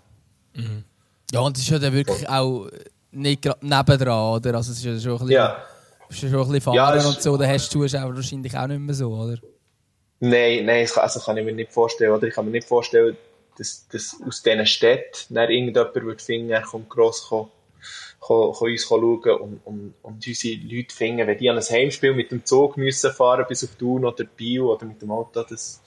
[0.54, 0.84] Mhm.
[1.32, 2.68] Ja, und es ist ja dann wirklich auch
[3.10, 4.54] nicht gerade nebendran, oder?
[4.54, 5.64] Also es ist ja schon ein bisschen, ja.
[6.10, 8.94] schon ein bisschen fahren ja, und so, dann hast du Zuschauer wahrscheinlich auch nicht mehr
[8.94, 9.38] so, oder?
[10.20, 12.26] Nein, nein, also kann ich mir nicht vorstellen, oder?
[12.26, 13.16] Ich kann mir nicht vorstellen,
[13.58, 17.50] dass, dass aus diesen Städten irgendjemand würde finden, er kommt gross kommen
[18.26, 22.14] kann, kann uns schauen und, und, und unsere Leute finden, wenn die an ein Heimspiel
[22.14, 25.80] mit dem Zug müssen fahren bis auf Thun oder Bio oder mit dem Auto, das,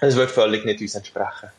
[0.00, 1.50] das wird völlig nicht uns entsprechen.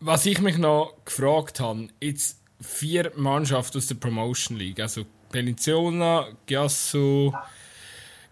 [0.00, 6.28] Was ich mich noch gefragt habe, jetzt vier Mannschaften aus der Promotion League, also Peninsula,
[6.46, 7.34] Giasso,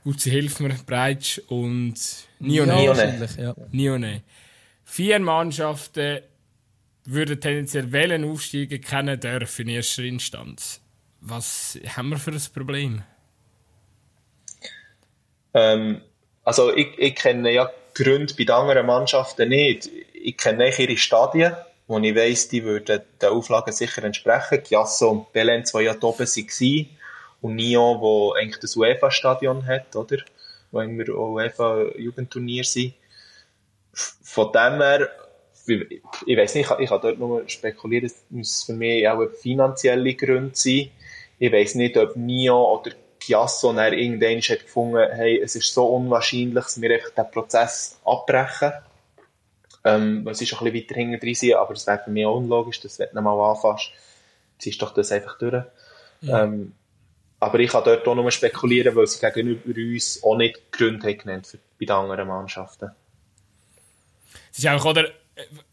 [0.03, 1.95] gut, sie helfen mir, Breitsch und
[2.39, 2.75] Nione.
[2.75, 3.29] Nione.
[3.39, 3.55] Ja.
[3.73, 4.23] Nione.
[4.85, 6.21] Vier Mannschaften
[7.05, 10.81] würden tendenziell wählen aufsteigen können dürfen in erster Instanz.
[11.21, 13.03] Was haben wir für ein Problem?
[15.55, 16.03] Ähm,
[16.45, 19.89] also ich, ich kenne ja Gründe bei anderen Mannschaften nicht.
[20.13, 21.55] Ich kenne ihre Stadien,
[21.87, 24.63] wo ich weiss, die würden den Auflagen sicher entsprechen.
[24.65, 26.89] Chiasso und Belen, zwei ja oben waren.
[27.41, 30.19] Und Nyon, wo eigentlich das UEFA-Stadion hat, oder?
[30.71, 32.95] Wo immer UEFA-Jugendturnier sind.
[33.93, 35.11] Von dem her
[35.67, 40.15] ich weiß nicht, ich, ich kann dort nur spekulieren, es muss für mich auch finanzielle
[40.15, 40.91] Gründe sein.
[41.39, 45.87] Ich weiß nicht, ob Nio oder Chiasso dann irgendwann hat gefunden, hey, es ist so
[45.87, 48.73] unwahrscheinlich, dass wir einfach den Prozess abbrechen.
[49.85, 52.37] Ähm, es ist ein bisschen weiter hinten drin sein, aber es wäre für mich auch
[52.37, 53.91] unlogisch, dass wenn du mal anfasst,
[54.59, 55.65] ziehst doch das einfach durch.
[56.21, 56.45] Ja.
[56.45, 56.73] Ähm,
[57.41, 61.19] aber ich kann dort auch nur spekulieren, weil sie gegenüber uns auch nicht Gründe haben
[61.19, 62.91] genannt für, bei den anderen Mannschaften.
[64.51, 65.11] Es ist auch, oder,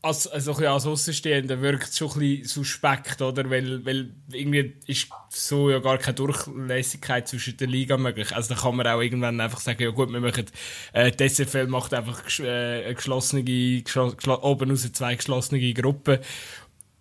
[0.02, 3.50] als, also als Außenstehender wirkt es schon ein suspekt, oder?
[3.50, 8.36] Weil, weil irgendwie ist so ja gar keine Durchlässigkeit zwischen den Liga möglich.
[8.36, 10.46] Also da kann man auch irgendwann einfach sagen, ja gut, wir machen,
[10.94, 16.20] äh, die SFL macht einfach äh, eine geschlossene, geschl oben raus zwei geschlossene Gruppen.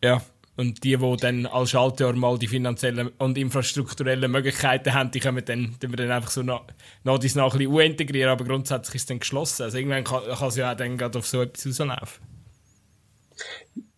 [0.03, 0.23] Ja.
[0.57, 5.42] Und die, die dann als Schaltjahr mal die finanziellen und infrastrukturellen Möglichkeiten haben, die können
[5.42, 6.64] dann, die wir dann einfach so nach,
[7.18, 9.62] dies ein bisschen integrieren, aber grundsätzlich ist es dann geschlossen.
[9.62, 12.30] Also irgendwann kann, es ja auch dann auf so etwas rauslaufen.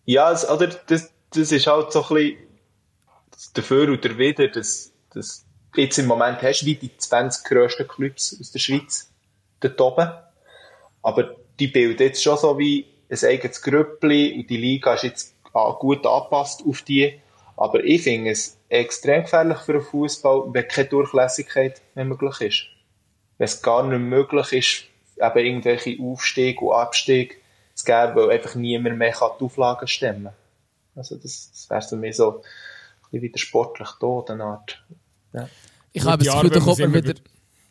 [0.05, 2.37] Ja, es, oder das, das ist halt so ein bisschen
[3.53, 8.51] dafür oder wieder, dass, dass jetzt im Moment hast wie die 20 grössten Clubs aus
[8.51, 9.11] der Schweiz
[9.59, 10.09] dort oben.
[11.01, 15.35] Aber die bilden jetzt schon so wie ein eigenes Grüppli und die Liga ist jetzt
[15.79, 17.19] gut angepasst auf die.
[17.55, 22.65] Aber ich finde es extrem gefährlich für den Fußball, wenn keine Durchlässigkeit mehr möglich ist.
[23.37, 24.85] Wenn es gar nicht möglich ist,
[25.21, 27.42] eben irgendwelche Aufstieg und Abstieg
[27.83, 30.33] zu geben, weil einfach niemand mehr die Auflagen stemmen kann.
[30.95, 32.41] Also das, das wäre für mich so
[33.11, 34.83] ein wieder sportlich tot, eine Art.
[35.33, 35.47] Ja.
[35.91, 37.13] Ich habe das Gefühl, da kommt man wieder...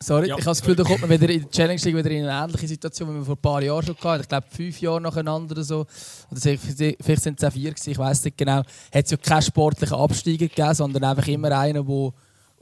[0.00, 0.34] Sorry, ja.
[0.36, 2.44] ich habe das Gefühl, da kommt man wieder in der Challenge League wieder in eine
[2.44, 4.22] ähnliche Situation, wie wir vor ein paar Jahren schon hatten.
[4.22, 5.86] Ich glaube, fünf Jahre nacheinander oder so.
[6.30, 8.58] Oder vielleicht sind es auch vier gewesen, ich weiß nicht genau.
[8.58, 12.12] Hat es ja keinen sportlichen Absteiger gegeben, sondern einfach immer einen, der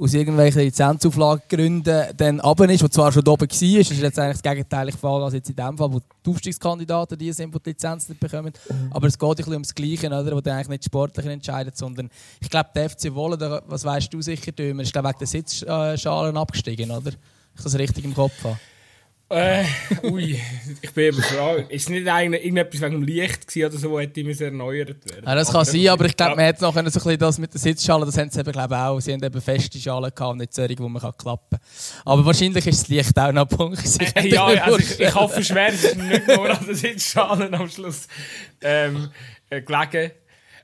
[0.00, 4.40] aus irgendwelchen Lizenzauflagengründen dann runter ist, der zwar schon oben war, ist ist jetzt eigentlich
[4.40, 7.70] das gegenteilige Fall als jetzt in dem Fall, wo die Aufstiegskandidaten die sind, die die
[7.70, 8.52] Lizenz nicht bekommen.
[8.68, 8.92] Mhm.
[8.92, 12.08] Aber es geht ein bisschen ums Gleiche, oder, wo dann eigentlich nicht sportlich entscheidet, sondern
[12.40, 16.36] ich glaube, der FC Wolle, was weißt du sicher, Dömer, ist glaube wegen der Sitzschalen
[16.36, 17.12] abgestiegen, oder?
[17.54, 18.58] Ich das richtig im Kopf habe.
[19.32, 19.64] Äh,
[20.02, 20.40] ui,
[20.82, 21.70] ich bin eben gefragt.
[21.70, 25.24] Ist nicht eigentlich irgendetwas wegen dem Licht oder so, wo hätte ich erneuert werden?
[25.24, 27.54] Ja, das kann sein, aber ich glaube, man hat noch so ein bisschen das mit
[27.54, 28.98] der Sitzschale, das haben sie eben, glaube auch.
[28.98, 31.60] Sie haben eben feste Schalen gehabt, nicht solche, die man klappen kann.
[32.04, 33.80] Aber wahrscheinlich ist das Licht auch noch ein Punkt.
[34.14, 37.68] Äh, ja, also ich, ich hoffe schwer, es ist nicht nur an den Sitzschalen am
[37.68, 38.08] Schluss
[38.62, 39.10] ähm,
[39.48, 40.10] äh, gelegen.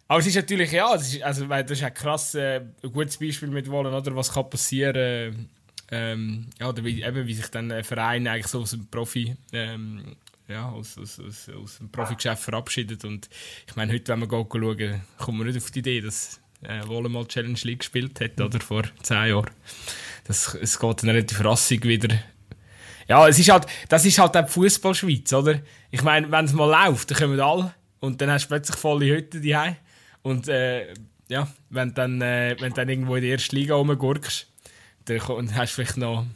[0.09, 3.49] Aber es ist natürlich, ja, das ist, also, das ist ein krass, äh, gutes Beispiel
[3.49, 4.17] mit Wollen, oder?
[4.17, 5.49] Was kann passieren
[5.91, 9.37] ähm, ja, oder wie, eben, wie sich dann ein Verein eigentlich so aus dem Profi,
[9.53, 10.17] ähm,
[10.49, 13.05] ja, aus, aus, aus, aus dem Profigeschäft verabschiedet.
[13.05, 13.29] Und
[13.67, 17.09] ich meine, heute, wenn wir schauen, kommen wir nicht auf die Idee, dass äh, Wolle
[17.09, 19.51] mal Challenge League gespielt hat, oder vor zehn Jahren.
[20.25, 22.17] Das, es geht dann relativ rassig wieder.
[23.09, 25.61] Ja, es ist halt, das ist halt auch Fußballschweiz, oder?
[25.91, 29.07] Ich meine, wenn es mal läuft, dann kommen alle und dann hast du plötzlich volle
[29.07, 29.57] Hütte die
[30.23, 30.93] Und äh,
[31.29, 34.49] ja, wenn du dann, äh, dann irgendwo in der ersten Liga rumgurkst,
[35.07, 36.27] dann hast du vielleicht noch,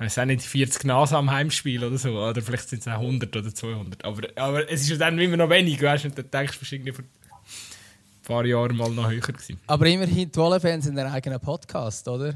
[0.00, 2.10] ich auch nicht, 40 Nase am Heimspiel oder so.
[2.18, 4.04] Oder vielleicht sind es auch 100 oder 200.
[4.04, 6.08] Aber, aber es ist dann immer noch wenig, weißt du?
[6.08, 9.60] Und dann denkst du irgendwie vor ein paar Jahren mal noch höher gewesen.
[9.66, 12.34] Aber immerhin, die Wolle-Fans in einem eigenen Podcast, oder?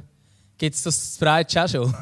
[0.58, 1.94] Gibt es das bereits auch schon?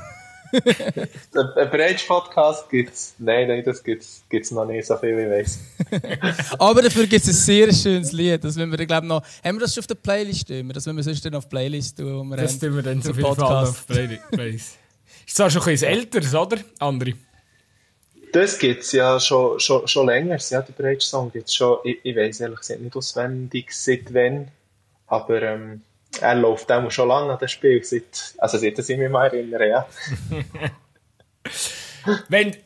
[0.52, 3.14] Ein Breitsch-Podcast gibt es.
[3.18, 5.58] Nein, nein, das gibt es noch nicht, so viel wie ich weiß.
[6.58, 8.44] Aber dafür gibt es ein sehr schönes Lied.
[8.44, 10.50] Das wir, glaub, noch, haben wir das schon auf der Playlist?
[10.50, 10.74] Immer?
[10.74, 12.18] Das müssen wir sonst dann auf Playlist tun.
[12.18, 14.78] Wo wir das tun wir dann jeden Fall auf Playlist.
[15.26, 16.58] Ist zwar schon ein bisschen älteres, oder?
[16.78, 17.14] Andere.
[18.32, 20.38] Das gibt es ja schon, schon, schon länger.
[20.50, 21.78] Ja, der Breitsch-Song gibt es schon.
[21.84, 24.48] Ich, ich weiß ehrlich gesagt nicht auswendig, seit wann.
[25.06, 25.82] Aber ähm,
[26.20, 29.68] er läuft auch schon lange an das Spiel, seit, also seit ich mich mal erinnere,
[29.68, 29.88] ja.
[32.28, 32.56] Wenn,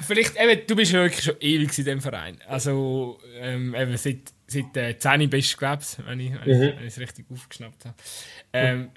[0.00, 4.32] vielleicht, eben, du bist ja wirklich schon ewig in diesem Verein, also ähm, eben seit,
[4.46, 6.84] seit äh, 10 bist du, glaube ich, wenn ich mhm.
[6.86, 7.94] es richtig aufgeschnappt habe.
[8.52, 8.90] Ähm,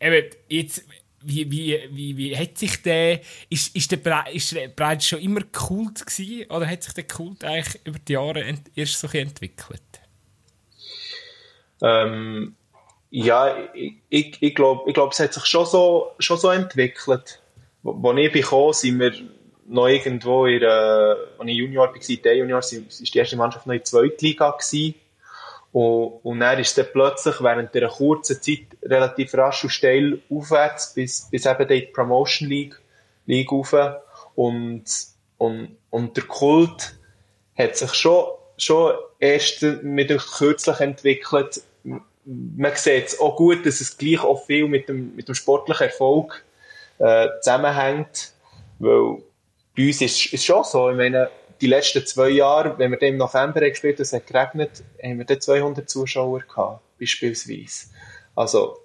[0.00, 0.84] eben, jetzt,
[1.22, 5.20] wie, wie, wie, wie hat sich der, ist, ist der, Bre ist der Breit schon
[5.20, 9.82] immer Kult gewesen, oder hat sich der Kult eigentlich über die Jahre erst so entwickelt?
[11.82, 12.54] Ähm,
[13.16, 17.40] ja, ich, ich, glaube, ich glaub, es hat sich schon so, schon so entwickelt.
[17.84, 19.12] Als ich gekommen sind wir
[19.66, 23.72] noch irgendwo in der, als ich Junior war, der Junior, war die erste Mannschaft noch
[23.72, 24.96] in der zweiten Liga gewesen.
[25.70, 30.92] Und, und dann ist es plötzlich während einer kurzen Zeit relativ rasch und steil aufwärts
[30.92, 32.80] bis, bis eben die Promotion League,
[33.26, 33.76] League rauf.
[34.34, 34.86] Und,
[35.38, 36.96] und, und der Kult
[37.56, 38.24] hat sich schon,
[38.58, 41.62] schon erst mit kürzlich entwickelt,
[42.26, 45.86] man sieht es auch gut, dass es gleich auch viel mit dem, mit dem sportlichen
[45.86, 46.44] Erfolg
[46.98, 48.32] äh, zusammenhängt.
[48.78, 49.22] Weil
[49.76, 53.16] bei uns ist es schon so, ich meine, die letzten zwei Jahre, wenn wir im
[53.16, 57.86] November gespielt haben, es hat geregnet, haben wir dann 200 Zuschauer gehabt, beispielsweise.
[58.34, 58.78] Also,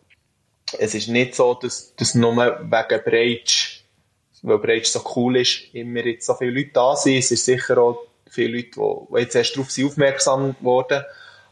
[0.78, 3.82] es ist nicht so, dass, dass nur wegen Breitsch,
[4.44, 7.18] weil Breitsch so cool ist, immer jetzt so viele Leute da sind.
[7.18, 8.00] Es ist sicher auch
[8.30, 11.04] viele Leute, die, die jetzt erst darauf sind aufmerksam geworden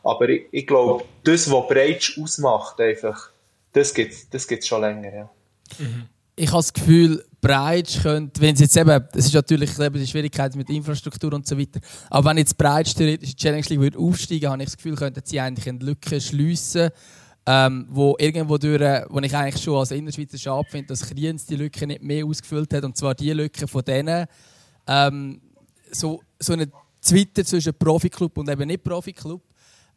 [0.08, 3.30] aber ich, ich glaube, das, was Breitsch ausmacht, einfach,
[3.74, 5.14] das gibt es das gibt's schon länger.
[5.14, 5.30] Ja.
[5.80, 6.06] Mhm.
[6.36, 10.08] Ich habe das Gefühl, Breitsch könnte, wenn es jetzt eben, es ist natürlich eben die
[10.08, 14.00] Schwierigkeit mit Infrastruktur und so weiter, aber wenn jetzt Breitsch theoretisch die Challenge League würde
[14.00, 16.90] aufsteigen, habe ich das Gefühl, könnten sie eigentlich eine Lücke schliessen,
[17.46, 21.56] ähm, wo irgendwo durch, wo ich eigentlich schon als Innerschweizer schade finde, dass Kriens die
[21.56, 24.26] Lücke nicht mehr ausgefüllt hat, und zwar die Lücke von denen,
[24.88, 25.42] ähm,
[25.92, 26.70] so, so eine
[27.02, 29.42] Twitter zwischen Profiklub und eben nicht Profiklub,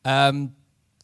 [0.05, 0.53] ähm,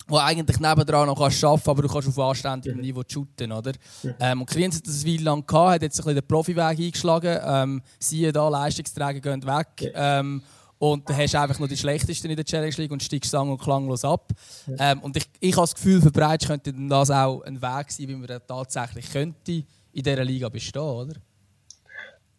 [0.09, 3.73] wo eigentlich nebendran noch kannst arbeiten aber du kannst auf anständigem Niveau shooten, oder?
[4.21, 6.79] Ähm, und Kriens hat das eine Weile lang gehabt, hat jetzt ein bisschen den Profiweg
[6.79, 7.39] eingeschlagen.
[7.45, 9.93] Ähm, siehe da, Leistungsträger gehen weg.
[9.95, 10.43] Ähm,
[10.79, 13.51] und dann hast du einfach nur die schlechtesten in der Challenge League und steigst sang-
[13.51, 14.31] und klanglos ab.
[14.79, 18.09] Ähm, und ich, ich habe das Gefühl, für Breitsch könnte das auch ein Weg sein,
[18.09, 21.15] wie man tatsächlich könnte in dieser Liga bestehen, oder?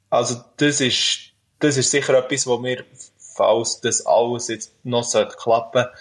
[0.10, 2.86] Also das ist, das ist sicher etwas, wo wir,
[3.18, 5.92] falls das alles jetzt noch klappen sollte,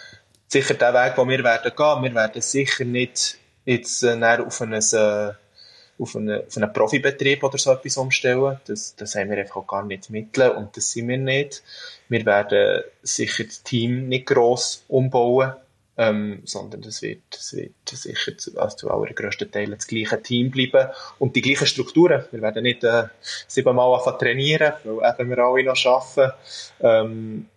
[0.49, 2.03] sicher der Weg, den wir werden gehen.
[2.03, 5.33] Wir werden sicher nicht jetzt äh, auf, ein, äh,
[5.99, 8.61] auf, einen, auf einen Profibetrieb oder so etwas umstellen.
[8.67, 11.63] Das, das haben wir einfach auch gar nicht Mittel und das sind wir nicht.
[12.09, 15.55] Wir werden sicher das Team nicht gross umbauen,
[15.99, 20.51] ähm, sondern das wird, das wird sicher zu, also zu allergrößten Teilen das gleiche Team
[20.51, 22.25] bleiben und die gleichen Strukturen.
[22.31, 23.05] Wir werden nicht äh,
[23.49, 26.33] siebenmal anfangen trainieren, weil eben wir alle noch arbeiten.
[26.81, 27.49] Ähm,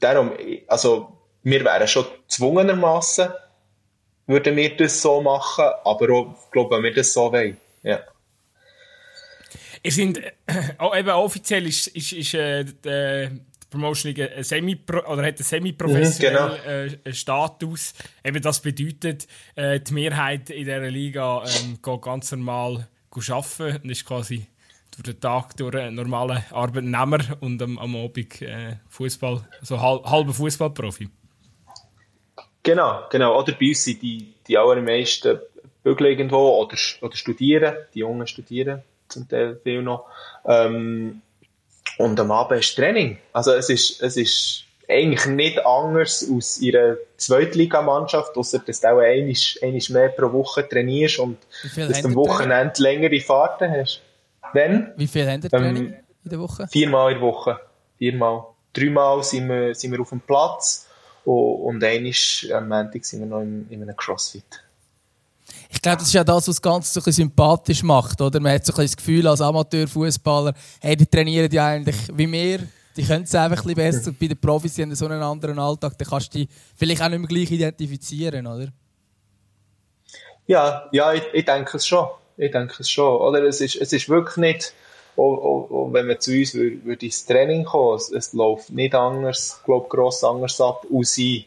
[0.00, 0.32] darum,
[0.66, 1.12] also
[1.46, 3.28] wir wären schon gezwungenermaßen,
[4.26, 7.56] würden wir das so machen, aber auch, glaube wenn wir das so wollen.
[7.84, 8.00] Ja.
[9.80, 10.20] Ihr sind,
[10.80, 16.52] oh, eben offiziell ist, ist, ist äh, die Promotion ein Semi oder hat einen semi-professionellen
[16.52, 17.00] mhm, genau.
[17.04, 17.94] äh, Status.
[18.24, 23.90] Eben das bedeutet, äh, die Mehrheit in dieser Liga ähm, geht ganz normal arbeiten und
[23.90, 24.48] ist quasi
[24.90, 30.04] durch den Tag durch einen normalen Arbeitnehmer und am, am Abend äh, Fußball, so halb,
[30.06, 31.08] halber Fußballprofi.
[32.66, 33.38] Genau, genau.
[33.38, 35.38] Oder bei uns sind die, die allermeisten
[35.84, 37.76] bügeln irgendwo oder, oder studieren.
[37.94, 40.06] Die Jungen studieren zum Teil viel noch.
[40.44, 41.22] Ähm,
[41.98, 43.18] und am Abend ist Training.
[43.32, 48.98] Also es ist, es ist eigentlich nicht anders aus ihrer Zweitligamannschaft, außer dass du auch
[48.98, 51.38] einmal, einmal mehr pro Woche trainierst und
[51.76, 54.02] dass du am Wochenende längere Fahrten hast.
[54.52, 54.92] Wenn?
[54.96, 56.66] Wie viel Training ähm, in der Woche?
[56.66, 57.60] Viermal in der Woche.
[57.96, 58.44] Viermal.
[58.72, 60.85] Dreimal sind wir, sind wir auf dem Platz
[61.26, 62.12] und, und einmal
[62.52, 64.44] am Montag sind wir noch in, in einem Crossfit.
[65.68, 68.40] Ich glaube, das ist ja das, was das Ganze so ein sympathisch macht, oder?
[68.40, 72.60] Man hat so ein das Gefühl als Amateurfußballer, hey, die trainieren ja eigentlich wie wir,
[72.96, 74.08] die können es einfach ein bisschen besser.
[74.08, 77.02] Und bei den Profis, die haben so einen anderen Alltag, dann kannst du dich vielleicht
[77.02, 78.68] auch nicht mehr gleich identifizieren, oder?
[80.46, 82.06] Ja, ja, ich, ich denke es schon.
[82.36, 83.42] Ich denke es schon, oder?
[83.42, 84.74] Es ist, es ist wirklich nicht,
[85.16, 88.70] auch, auch, auch wenn man zu uns würde, würde ins Training kommen, es, es läuft
[88.70, 91.44] nicht anders, glaube gross anders ab, als in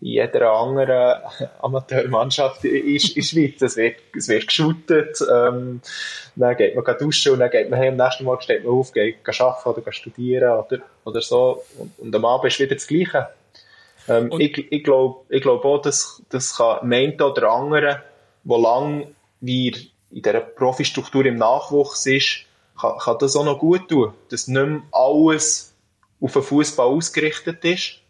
[0.00, 1.22] jeder anderen
[1.60, 3.62] Amateurmannschaft in, in Schweiz.
[3.62, 5.80] Es wird, es wird geschootet, ähm,
[6.36, 8.92] dann geht man duschen und dann geht man heim, am nächsten Morgen steht man auf,
[8.92, 11.62] geht, geht arbeiten oder geht studieren oder, oder so.
[11.78, 13.28] Und, und am Abend ist wieder das Gleiche.
[14.08, 18.02] Ähm, ich, ich glaube ich glaub auch, dass, das kann meint oder andere,
[18.44, 19.06] wo lang
[19.40, 19.72] wir
[20.10, 22.45] in dieser Profistruktur im Nachwuchs ist,
[22.80, 25.74] kann, kann das auch noch gut tun, dass nicht mehr alles
[26.20, 28.00] auf den Fußball ausgerichtet ist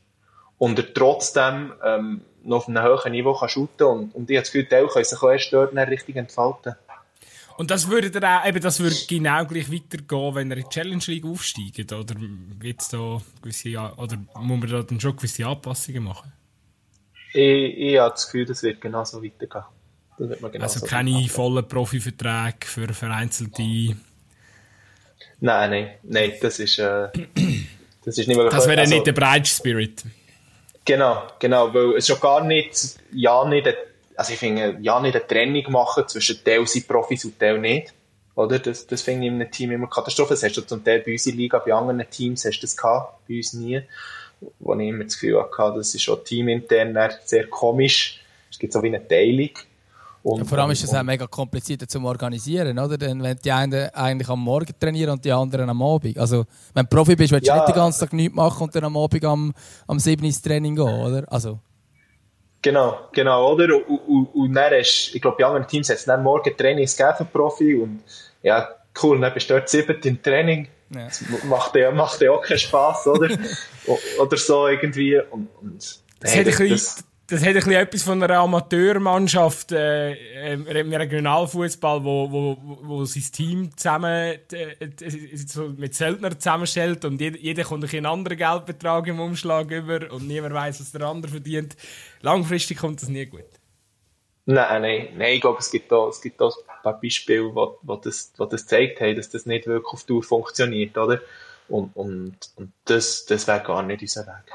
[0.59, 4.45] und er trotzdem ähm, noch auf einem höheren Niveau kann shooten und, und ich habe
[4.45, 6.75] das Gefühl, die können sich auch erst dort richtig entfalten.
[7.59, 10.69] Und das würde er auch, eben, das würde genau gleich weitergehen, wenn er in die
[10.69, 16.05] Challenge League aufsteigt, oder wird's da gewisse, oder muss man da dann schon gewisse Anpassungen
[16.05, 16.33] machen?
[17.33, 19.65] Ich, ich habe das Gefühl, das wird genauso weitergehen.
[20.19, 23.97] Genau also so keine vollen Profiverträge für vereinzelte.
[25.41, 27.09] Nein, nein, nein, das ist, äh,
[28.05, 28.49] das ist nicht mehr.
[28.49, 30.03] Das wäre also, nicht der Breitsch Spirit.
[30.85, 33.69] Genau, genau, weil es schon gar nicht, ja nicht,
[34.15, 37.93] also ich finde, ja nicht eine Trennung machen zwischen Teil sind Profis und Teil nicht.
[38.37, 38.59] Oder?
[38.59, 40.35] Das, das finde ich in einem Team immer Katastrophe.
[40.35, 42.63] Das hast du zum Teil bei uns in der Liga, bei anderen Teams hast du
[42.63, 43.83] das gehabt, bei uns nie.
[44.59, 48.21] Wo ich immer das Gefühl hatte, das ist schon teamintern sehr komisch.
[48.51, 49.51] Es gibt so wie eine Teilung.
[50.27, 52.99] Und, ja, vor allem ist es auch mega kompliziert zum Organisieren, oder?
[52.99, 56.19] Denn wenn die einen eigentlich am Morgen trainieren und die anderen am Abend.
[56.19, 57.59] Also, wenn du Profi bist, willst du ja.
[57.59, 59.55] nicht den ganzen Tag nichts machen und dann am Abend am,
[59.87, 61.33] am 7 ins Training gehen, oder?
[61.33, 61.61] Also.
[62.61, 63.77] Genau, genau, oder?
[63.77, 66.97] Und, und, und dann hast, ich glaube, bei anderen Teams hat es dann morgen Trainings
[66.97, 68.03] gegeben für Profi und
[68.43, 68.69] ja,
[69.01, 70.67] cool, dann bist du dort 7 im Training.
[70.93, 71.05] Ja.
[71.05, 73.29] Das macht ja, macht ja auch keinen Spass, oder?
[74.21, 75.21] oder so irgendwie.
[75.31, 82.05] Und, und, hey, das, das, das hat ein etwas von einer Amateurmannschaft äh, im Regionalfußball,
[82.05, 84.91] wo, wo, wo sein Team zusammen äh,
[85.47, 90.29] so mit Söldner zusammenstellt und jeder, jeder kommt einen anderen Geldbetrag im Umschlag über und
[90.29, 91.77] niemand weiß, was der andere verdient.
[92.21, 93.45] Langfristig kommt das nie gut.
[94.45, 97.79] Nein, nein, nein, ich glaube, es gibt da, es gibt da ein paar Beispiele, wo,
[97.83, 101.21] wo, das, wo das zeigt haben, dass das nicht wirklich auf Dauer funktioniert, oder?
[101.69, 104.53] Und, und, und das, das wäre gar nicht unser Weg.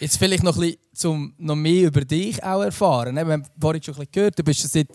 [0.00, 3.14] Jetzt vielleicht noch ein bisschen, zum noch mehr über dich auch erfahren.
[3.16, 4.88] Wir haben vorhin schon ein bisschen gehört, du bist seit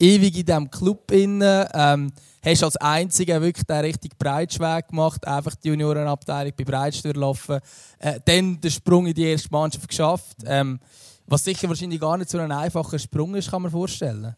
[0.00, 2.10] ewig in diesem Club inne, ähm,
[2.42, 7.60] hast als Einziger wirklich den richtig Breitschweg gemacht, einfach die Juniorenabteilung bei Breitsch durchlaufen,
[7.98, 10.80] äh, dann den Sprung in die erste Mannschaft geschafft, ähm,
[11.26, 14.36] was sicher wahrscheinlich gar nicht so ein einfacher Sprung ist, kann man vorstellen.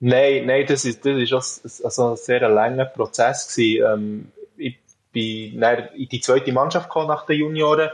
[0.00, 3.54] Nein, nein, das ist, das ist also ein sehr langer Prozess.
[3.58, 4.78] Ähm, ich
[5.12, 7.90] bin in die zweite Mannschaft nach den Junioren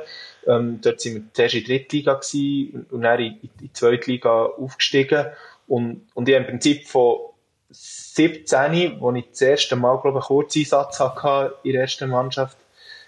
[0.47, 4.47] ähm, dort sind wir zuerst in der Drittliga gewesen und dann in, in die Zweitliga
[4.47, 5.27] aufgestiegen.
[5.67, 7.19] Und, und ich habe im Prinzip von
[7.71, 12.57] 17, wo ich das erste Mal, glaube ich, einen Kurzeinsatz hatte in der ersten Mannschaft,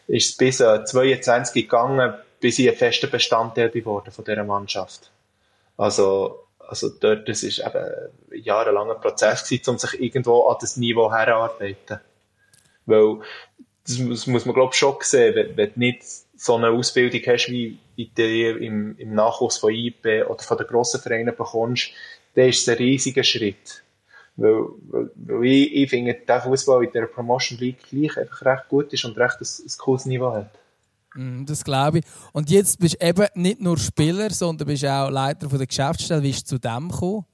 [0.09, 5.11] ist es bis äh, 22 gegangen, bis ich ein fester Bestandteil geworden von dieser Mannschaft.
[5.77, 7.77] Also, also dort, das ist eben
[8.33, 12.01] ein jahrelanger Prozess gewesen, um sich irgendwo an das Niveau herarbeiten.
[12.87, 13.19] Weil,
[13.87, 16.03] das, das muss man, glaube ich, schon sehen, wenn, wenn nicht
[16.37, 20.67] so eine Ausbildung hast, wie, wie du im, im Nachwuchs von IB oder von den
[20.67, 21.91] grossen Vereinen bekommst,
[22.35, 23.83] dann ist es ein riesiger Schritt.
[24.37, 28.69] Weil, weil, weil ich, ich finde, der Fußball in der Promotion League gleich einfach recht
[28.69, 30.51] gut ist und recht ein, ein cooles Niveau hat.
[31.15, 32.05] Mm, das glaube ich.
[32.33, 36.23] Und jetzt bist du eben nicht nur Spieler, sondern bist auch Leiter von der Geschäftsstelle.
[36.23, 37.25] Wie bist du zu dem gekommen?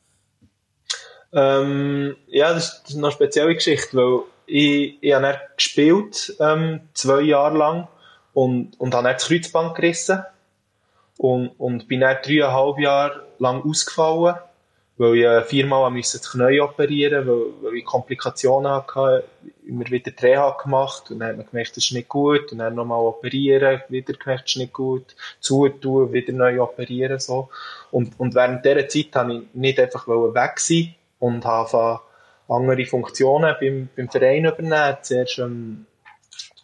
[1.32, 7.56] Ähm, ja, das ist eine spezielle Geschichte, weil ich, ich habe gespielt, ähm, zwei Jahre
[7.56, 7.88] lang
[8.34, 10.24] und, und habe dann das Kreuzband gerissen
[11.18, 14.36] und, und bin dann dreieinhalb Jahre lang ausgefallen,
[14.98, 19.24] weil ich viermal musste das Knie operieren weil, weil ich Komplikationen hatte,
[19.66, 22.74] immer wieder Reha gemacht und dann hat man gemerkt, das ist nicht gut und dann
[22.74, 27.48] nochmal operieren, wieder gemerkt, das ist nicht gut, zutun, wieder neu operieren, so.
[27.90, 32.00] Und, und während dieser Zeit habe ich nicht einfach weg sein und habe
[32.48, 34.96] andere Funktionen beim, beim Verein übernehmen.
[35.02, 35.86] Zuerst ähm,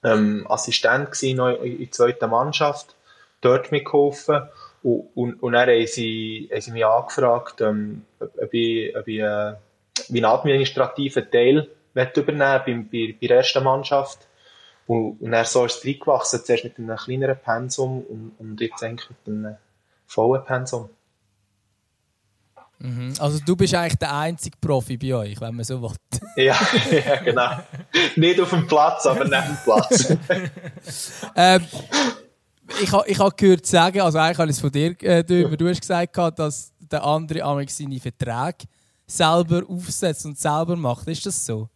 [0.05, 2.95] ähm, Assistent gewesen, in der zweiten Mannschaft,
[3.41, 4.49] dort mitgeholfen.
[4.83, 9.21] Und, und, und dann haben sie, haben sie mich angefragt, ähm, ob ich, ob ich
[9.21, 9.55] äh,
[10.09, 14.21] wie einen administrativen Teil übernehmen bei, bei, bei der ersten Mannschaft.
[14.87, 18.83] Und, und dann so ist es reingewachsen, zuerst mit einem kleineren Pensum und, und jetzt
[18.83, 19.57] eigentlich mit einem
[20.07, 20.89] vollen Pensum.
[22.81, 23.15] Mhm.
[23.19, 25.91] Also du bist eigentlich der einzige Profi bei euch, wenn man so will.
[26.37, 26.57] ja,
[26.91, 27.51] ja, genau.
[28.17, 30.17] Nicht auf dem Platz, aber neben dem Platz.
[31.37, 31.65] ähm,
[32.81, 35.57] ich habe ich ha gehört sagen, also eigentlich habe ich es von dir äh, du,
[35.57, 38.69] du hast gesagt, dass der andere Amix seine Verträge
[39.07, 41.09] selber aufsetzt und selber macht.
[41.09, 41.69] Ist das so?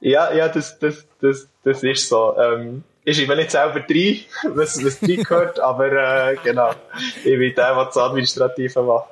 [0.00, 2.36] Ja, ja, das, das, das, das ist so.
[2.36, 4.20] Ähm, ich bin nicht selber drin,
[4.54, 6.72] was, was drin gehört, aber äh, genau,
[7.18, 9.10] ich bin der, der das Administrative macht.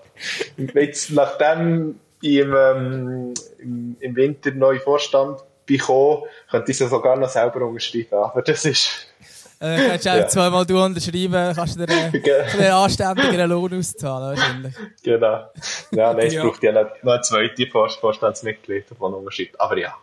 [0.57, 6.91] Und jetzt, nachdem ich im, ähm, im, im Winter neu Vorstand bekomme, könnte ich es
[6.91, 9.09] sogar noch selber unterschreiben, aber das ist...
[9.61, 10.27] Äh, kannst du auch ja.
[10.27, 14.75] zweimal du unterschreiben, kannst du dir einen anständigeren Lohn auszahlen, wahrscheinlich.
[15.05, 15.51] Genau.
[15.93, 16.43] Ja, nein, es ja.
[16.43, 17.69] braucht ja noch, noch ein zweites
[18.01, 19.61] Vorstandsmitglied, das unterschreibt.
[19.61, 19.95] Aber ja.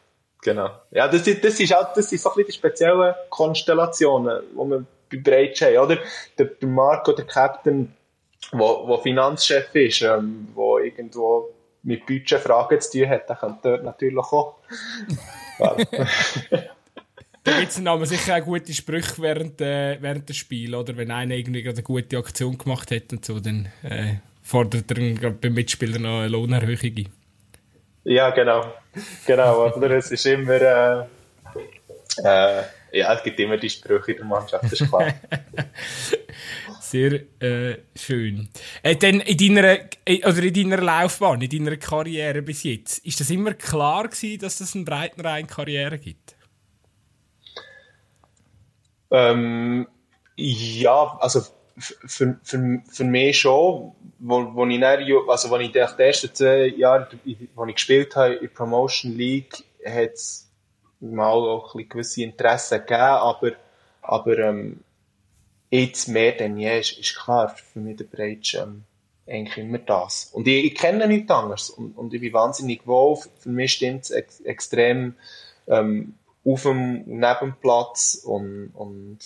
[0.42, 0.70] Genau.
[0.92, 4.86] Ja, das, das, ist auch, das sind so ein bisschen die speziellen Konstellationen, die wir
[5.12, 5.98] bei Breitsch haben, oder?
[6.38, 7.94] Der, der Marco, der Captain,
[8.52, 13.84] wo, wo Finanzchef ist, ähm, wo irgendwo mit Budgetfragen zu tun hat, der könnte dort
[13.84, 14.56] natürlich auch.
[15.60, 15.76] da
[17.60, 20.96] gibt es dann sicher auch gute Sprüche während, äh, während des Spiels, oder?
[20.96, 25.54] Wenn einer irgendwie eine gute Aktion gemacht hat und so, dann äh, fordert er beim
[25.54, 27.10] Mitspieler noch eine Lohnerhöhung.
[28.04, 28.74] Ja, genau.
[29.26, 29.92] Genau, oder?
[29.98, 31.00] Es ist immer, äh,
[32.24, 35.14] äh, ja, es gibt immer die Sprüche in der Mannschaft, das ist klar.
[36.82, 38.50] Sehr äh, schön.
[38.82, 43.20] Äh, dann in deiner, äh, oder in deiner Laufbahn, in deiner Karriere bis jetzt, ist
[43.20, 46.36] das immer klar gewesen, dass es eine Breitenrein-Karriere gibt?
[49.12, 49.88] Ähm,
[50.36, 51.42] ja, also
[51.78, 56.68] für, für, für mich schon, wo, wo ich dann, also wo ich die ersten zwei
[56.68, 57.08] Jahre,
[57.56, 60.50] wo ich gespielt habe in der Promotion League, hat es
[61.00, 63.52] mal auch ein gewisse Interessen gegeben, aber,
[64.02, 64.82] aber ähm,
[65.70, 68.84] jetzt mehr denn je ist, ist klar, für mich der Breitsch ähm,
[69.28, 70.30] eigentlich immer das.
[70.34, 74.04] Und ich, ich kenne nichts anderes und, und ich bin wahnsinnig wohl, für mich stimmt
[74.04, 75.16] es ex extrem
[75.68, 79.20] ähm, auf dem Nebenplatz und, und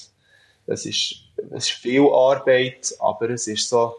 [0.68, 1.16] es ist,
[1.52, 3.96] es ist viel Arbeit, aber es ist so,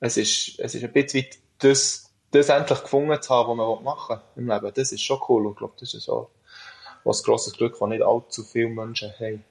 [0.00, 3.84] es ist, es ist ein bisschen wie das, das endlich gefunden zu haben, was man
[3.84, 4.72] machen will im Leben.
[4.74, 6.30] Das ist schon cool und ich glaube, das ist so
[7.04, 9.44] was grosses Glück, das nicht allzu viele Menschen haben.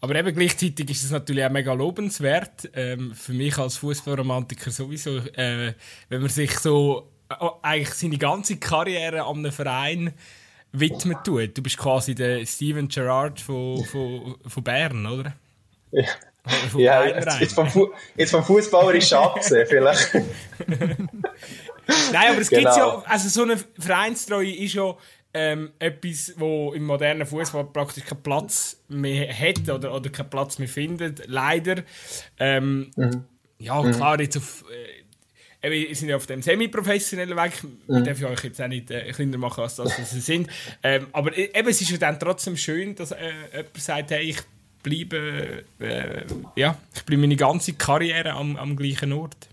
[0.00, 2.70] Aber eben gleichzeitig ist es natürlich auch mega lobenswert.
[2.74, 5.74] Ähm, für mich als Fußballromantiker sowieso, äh,
[6.08, 10.12] wenn man sich so äh, eigentlich seine ganze Karriere an einem Verein
[10.72, 11.56] widmet tut.
[11.56, 15.34] Du bist quasi der Steven Gerrard von, von, von Bern, oder?
[15.92, 16.04] Ja,
[16.76, 20.14] ja jetzt, jetzt, vom Fu jetzt vom Fußballer ist abgesehen, vielleicht.
[22.12, 22.62] Nein, aber es genau.
[22.62, 24.96] gibt ja, also so eine Vereinstreue ist ja
[25.34, 30.58] ähm, etwas, wo im modernen Fußball praktisch keinen Platz mehr hat oder, oder keinen Platz
[30.58, 31.82] mehr findet, leider.
[32.38, 33.24] Ähm, mhm.
[33.58, 33.92] Ja, mhm.
[33.92, 34.64] klar, jetzt auf.
[34.70, 37.52] Äh, wir sind ja auf dem semi-professionellen Weg.
[37.86, 38.04] Mhm.
[38.04, 40.48] darf ich euch jetzt auch nicht äh, kleiner machen, als das, was sie sind.
[40.82, 44.30] Ähm, aber e-, eben, es ist ja dann trotzdem schön, dass äh, jemand sagt, hey,
[44.30, 44.38] ich
[44.86, 46.24] bleibe, äh,
[46.54, 49.48] ja, ich bleibe meine ganze Karriere am, am gleichen Ort.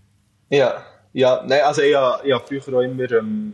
[0.48, 1.94] Ja, ja, nein, also ich, ich
[2.32, 3.52] habe früher auch immer ähm,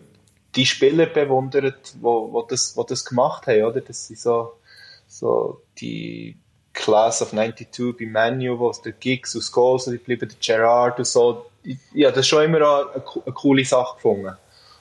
[0.54, 3.80] die Spieler bewundert, wo, wo, das, wo das gemacht haben, oder?
[3.80, 4.58] Das sind so,
[5.06, 6.36] so die
[6.74, 10.98] Class of 92 bei Manu, wo es der Gigs und Scholes und bleiben der Gerard
[10.98, 11.46] und so.
[11.94, 14.34] Ja, das ist schon immer eine, eine coole Sache gefunden.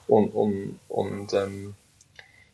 [0.06, 1.74] Und, und, und ähm,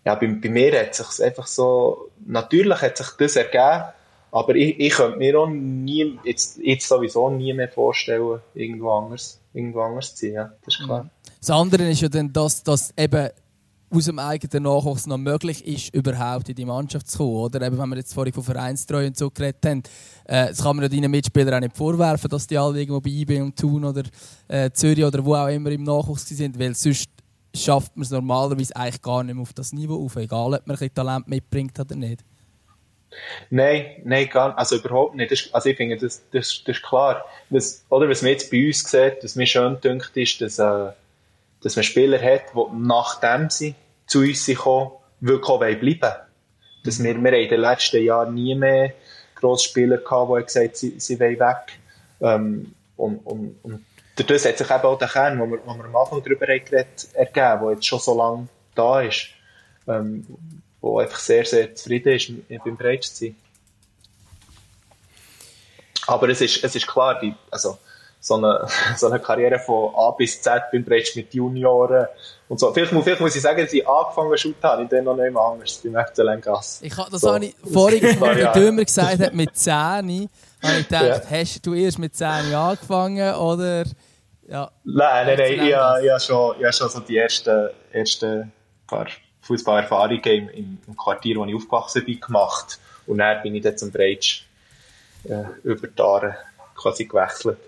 [0.05, 3.93] ja, bei, bei mir hat sich einfach so, natürlich hat sich das ergeben,
[4.31, 9.41] aber ich, ich könnte mir auch nie, jetzt, jetzt sowieso nie mehr vorstellen, irgendwo anders,
[9.53, 10.49] irgendwo anders zu ziehen.
[10.65, 11.09] Das ist klar.
[11.41, 13.31] Das andere ist ja dann, dass, dass eben
[13.89, 17.37] aus dem eigenen Nachwuchs noch möglich ist, überhaupt in die Mannschaft zu kommen.
[17.37, 19.83] Oder eben, wenn wir jetzt vorhin von Vereinstreu und so geredet haben,
[20.25, 23.11] äh, das kann man ja deinen Mitspielern auch nicht vorwerfen, dass die alle irgendwo bei
[23.11, 24.03] IB und Thun oder
[24.49, 27.09] äh, Zürich oder wo auch immer im Nachwuchs sind, weil sonst
[27.55, 30.77] schafft man es normalerweise eigentlich gar nicht mehr auf das Niveau auf, egal ob man
[30.77, 32.25] ein Talent mitbringt oder nicht.
[33.51, 35.31] Nein, nein, gar also überhaupt nicht.
[35.31, 37.25] Das, also ich finde, das, das, das ist klar.
[37.51, 40.93] Was, oder was man jetzt bei uns sieht, was mir schön dünkt, ist, dass, äh,
[41.63, 43.75] dass man Spieler hat, die nachdem sie
[44.07, 44.91] zu uns sind gekommen,
[45.21, 46.15] wirklich auch bleiben wollen.
[46.85, 48.93] Dass wir, wir haben in den letzten Jahren nie mehr
[49.37, 51.79] Grossspieler gehabt, die gesagt haben, sie, sie wollen weg.
[52.21, 53.85] Ähm, und, und, und
[54.17, 57.09] dadurch hat sich eben auch der Kern, wo wir, wo wir am Anfang darüber geredet
[57.15, 59.29] ergeben, der jetzt schon so lange da ist.
[59.87, 60.27] Ähm,
[60.87, 62.31] wo einfach sehr, sehr zufrieden ist
[62.65, 63.37] beim Breitsch zu sein.
[66.07, 67.79] Aber es ist, es ist klar, die, also,
[68.21, 68.67] so eine,
[68.97, 72.07] so eine Karriere von A bis Z beim Breitsch mit Junioren
[72.49, 72.73] und so.
[72.73, 75.43] Vielleicht, vielleicht muss ich sagen, dass ich angefangen zu habe, ich dann noch nicht mehr
[75.43, 76.81] anders beim FC Lengas.
[76.83, 77.35] Ich, das so.
[77.35, 80.29] habe ich vorhin, wie Dömer gesagt hat, mit 10, habe
[80.79, 81.39] ich gedacht, ja.
[81.41, 83.85] hast du erst mit 10 angefangen oder...
[84.49, 84.71] Ja.
[84.85, 88.53] Nein, nein, nein, ich, ich, ich habe schon, ich habe schon so die ersten, ersten
[88.87, 89.07] paar
[89.47, 92.79] Fußballerfahrungen im, im, Quartier, wo ich aufgewachsen bin, gemacht.
[93.07, 94.43] Und dann bin ich dann zum Breitsch
[95.25, 96.37] äh, über die Jahre
[96.75, 97.59] quasi gewechselt.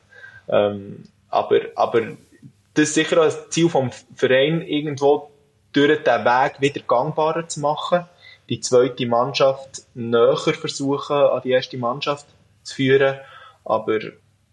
[0.49, 2.01] Ähm, aber, aber
[2.75, 5.31] das ist sicher ein Ziel vom Verein, irgendwo
[5.73, 8.07] durch den Weg wieder gangbarer zu machen,
[8.49, 12.27] die zweite Mannschaft näher versuchen, an die erste Mannschaft
[12.63, 13.19] zu führen.
[13.65, 13.99] Aber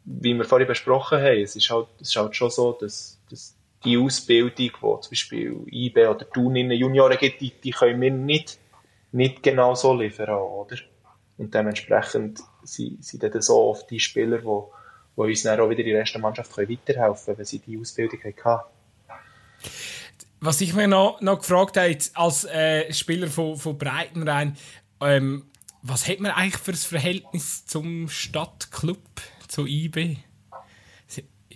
[0.04, 3.56] wie wir vorhin besprochen haben, es ist halt, es ist halt schon so, dass, dass
[3.86, 8.02] die Ausbildung, die zum Beispiel IB oder Thun in den Junioren gibt, die, die können
[8.02, 8.58] wir nicht,
[9.12, 10.76] nicht genau so liefern, oder?
[11.38, 15.82] Und dementsprechend sind, sind dann so oft die Spieler, die, die uns dann auch wieder
[15.82, 18.70] in der ersten Mannschaft können weiterhelfen können, wenn sie die Ausbildung hatten.
[20.40, 24.58] Was ich mir noch, noch gefragt habe, als äh, Spieler von, von Breitenrhein,
[25.02, 25.46] ähm,
[25.82, 29.00] was hat man eigentlich für ein Verhältnis zum Stadtclub,
[29.48, 30.18] zu IB?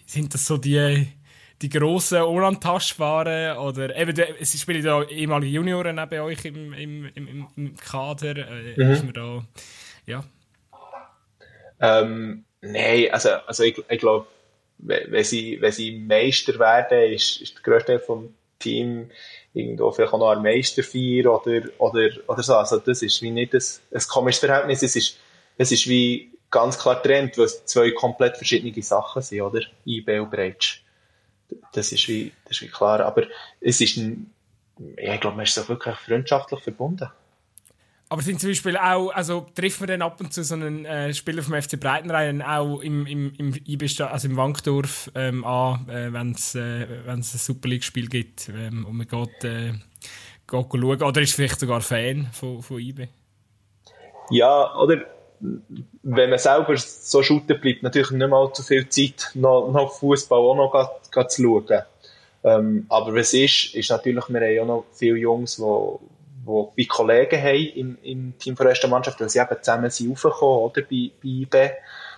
[0.05, 1.07] Sind das so die
[1.62, 7.47] die grossen, unantastbaren oder eben, es spielen ja ehemalige Junioren bei euch im, im, im,
[7.55, 8.38] im Kader.
[8.38, 8.91] Äh, mhm.
[8.91, 9.45] Ist man da,
[10.05, 10.24] ja.
[11.82, 14.28] Ähm, Nein, also, also ich, ich glaube,
[14.80, 19.10] wenn sie, wenn sie Meister werden, ist, ist der grösste Teil vom Team
[19.53, 22.55] irgendwo vielleicht auch noch ein Meisterfeier oder, oder, oder so.
[22.55, 23.62] Also das ist wie nicht ein,
[23.93, 24.84] ein komisches Verhältnis.
[24.84, 25.18] Es ist,
[25.57, 29.62] es ist wie ganz klar trennt, weil es zwei komplett verschiedene Sachen sind, oder?
[29.86, 30.82] IB und Breitsch.
[31.74, 33.02] Das ist wie, das ist wie klar.
[33.02, 33.24] Aber
[33.62, 34.32] es ist ein,
[34.97, 37.10] ja, ich glaube, man ist so wirklich freundschaftlich verbunden.
[38.12, 41.14] Aber sind zum Beispiel auch, also trifft man dann ab und zu so einen äh,
[41.14, 43.54] Spieler vom FC Breitenrein auch im, im, im,
[44.00, 48.97] also im Wankdorf ähm, an, äh, wenn es äh, ein Super League-Spiel gibt ähm, und
[48.97, 49.74] man geht, äh,
[50.47, 51.04] geht schauen?
[51.04, 53.10] Oder ist vielleicht sogar Fan von, von IB?
[54.32, 55.06] Ja, oder
[55.40, 60.40] wenn man selber so shooten bleibt, natürlich nicht mal zu viel Zeit, noch, noch Fußball
[60.40, 61.84] auch noch grad, grad zu schauen.
[62.44, 65.64] Ähm, aber was ist, ist natürlich, wir haben auch noch viele Jungs, die
[66.50, 70.10] wo wie Kollegen haben im, im Team der ersten Mannschaft, weil sie eben zusammen sind
[70.10, 71.70] raufgekommen, oder, bei, bei IB.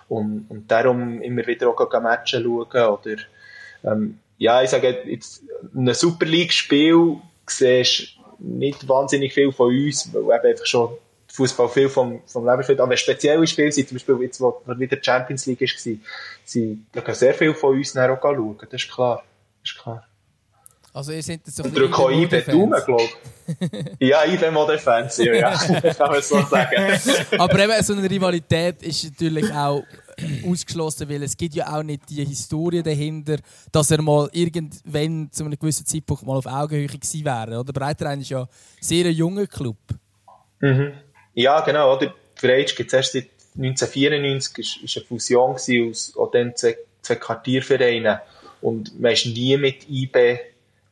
[0.07, 3.15] Und, und darum immer wieder auch Matchen schauen, oder,
[3.83, 5.43] ähm, ja, ich sage jetzt,
[5.75, 10.89] ein Super League-Spiel siehst nicht wahnsinnig viel von uns, weil eben einfach schon
[11.31, 12.79] Fußball viel vom, vom Leben spielt.
[12.79, 16.01] Aber spezielle Spiele sind, zum Beispiel jetzt, wo wieder Champions League war,
[16.43, 19.23] sind, da können sehr viel von uns auch schauen, das ist klar.
[19.63, 20.05] Das ist klar.
[20.93, 23.81] Also ihr seid so ein bisschen auch IB Daumen, glaube ich.
[23.99, 25.51] ja, IB Modefans, ja, ja.
[25.97, 26.99] kann man so sagen.
[27.37, 29.83] Aber eben so eine Rivalität ist natürlich auch
[30.45, 33.37] ausgeschlossen, weil es gibt ja auch nicht die Historie dahinter,
[33.71, 37.59] dass er mal irgendwann zu einem gewissen Zeitpunkt mal auf Augenhöhe gewesen wäre.
[37.59, 38.47] Oder Breiterein ist ja ein
[38.81, 39.77] sehr junger Club.
[40.59, 40.91] Mhm.
[41.33, 41.95] Ja, genau.
[41.95, 46.77] Oder Freitsch gibt es erst seit 1994, ist, ist eine Fusion aus auch dann zwei,
[47.01, 48.19] zwei Quartiervereinen.
[48.61, 50.39] Und man ist nie mit IB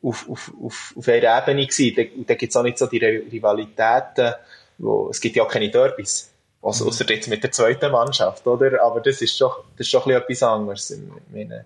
[0.01, 2.09] auf, auf, auf, auf einer Ebene gewesen.
[2.17, 4.33] Und da gibt es auch nicht so die Rivalitäten,
[4.77, 6.31] wo, es gibt ja auch keine Derbys.
[6.61, 6.89] Also, mhm.
[6.89, 8.83] außer jetzt mit der zweiten Mannschaft, oder?
[8.83, 10.91] Aber das ist schon, das ist schon etwas anderes.
[10.91, 10.99] Ich,
[11.31, 11.65] meine,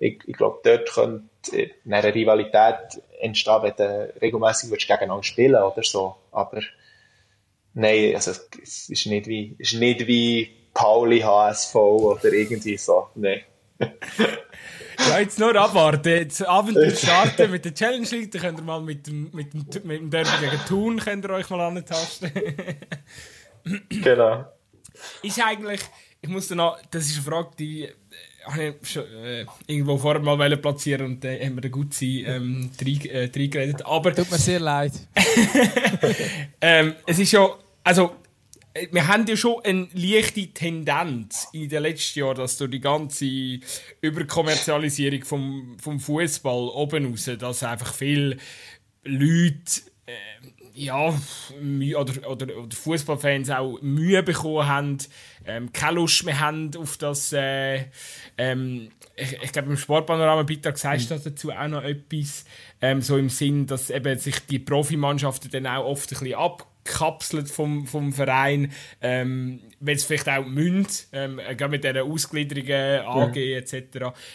[0.00, 6.16] ich, ich glaube, dort könnte eine Rivalität entstehen, wenn du regelmässig gegeneinander spielen oder so.
[6.32, 6.60] Aber,
[7.74, 13.08] nein, also, es ist nicht wie, es ist nicht wie Pauli HSV oder irgendwie so.
[13.14, 13.42] Nein.
[15.08, 16.28] Ja, jetzt nur abwarten.
[16.28, 18.30] Das Abenteuer starten mit der Challenge League.
[18.30, 21.30] Dann könnt ihr mal mit dem, mit dem, mit dem Derby gegen Thun könnt ihr
[21.30, 22.30] euch mal antasten.
[23.88, 24.44] genau.
[25.22, 25.80] Ist eigentlich,
[26.20, 27.88] ich muss da noch, das ist eine Frage, die
[28.44, 32.24] habe ich schon äh, irgendwo vorher mal platzieren und dann äh, haben wir den Gutzi
[32.26, 33.80] ähm, reingeredet.
[33.80, 34.14] Äh, Aber.
[34.14, 34.92] Tut mir sehr leid.
[36.60, 37.48] ähm, es ist ja,
[37.84, 38.12] also
[38.74, 42.80] äh, wir haben ja schon eine leichte Tendenz in den letzten Jahren, dass durch die
[42.80, 43.60] ganze
[44.00, 48.36] Überkommerzialisierung vom, vom Fußball oben raus, dass einfach viele
[49.04, 50.12] Leute äh,
[50.74, 51.08] ja,
[51.96, 54.98] oder, oder, oder Fußballfans auch Mühe bekommen haben,
[55.44, 57.32] ähm, keine Lust mehr haben auf das.
[57.32, 57.86] Äh,
[58.38, 61.20] ähm, ich, ich glaube, im Sportpanorama-Beitrag sagst du mhm.
[61.24, 62.44] dazu auch noch etwas,
[62.80, 66.66] ähm, so im Sinn, dass eben sich die Profimannschaften dann auch oft ein bisschen ab
[66.84, 73.34] abkapselt vom, vom Verein, ähm, wenn es vielleicht auch münd, ähm, mit dieser Ausgliederungen AG
[73.34, 73.36] mhm.
[73.36, 73.74] etc.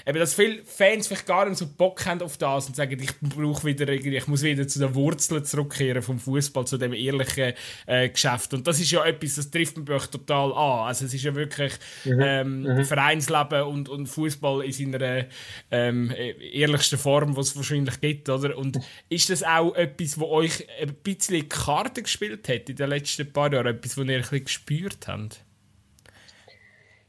[0.05, 3.11] Eben, dass viele Fans vielleicht gar nicht so Bock haben auf das und sagen, ich
[3.21, 7.53] brauche wieder irgendwie, ich muss wieder zu den Wurzeln zurückkehren vom Fußball, zu dem ehrlichen
[7.85, 8.53] äh, Geschäft.
[8.53, 10.87] Und das ist ja etwas, das trifft mich total an.
[10.87, 11.73] Also es ist ja wirklich
[12.03, 12.17] mhm.
[12.19, 12.85] Ähm, mhm.
[12.85, 15.25] Vereinsleben und, und Fußball in seiner
[15.71, 16.13] ähm,
[16.51, 18.57] ehrlichsten Form, was es wahrscheinlich gibt, oder?
[18.57, 23.31] Und ist das auch etwas, wo euch ein bisschen Karte gespielt hat in den letzten
[23.31, 25.36] paar Jahren, etwas, was ihr ein bisschen gespürt habt?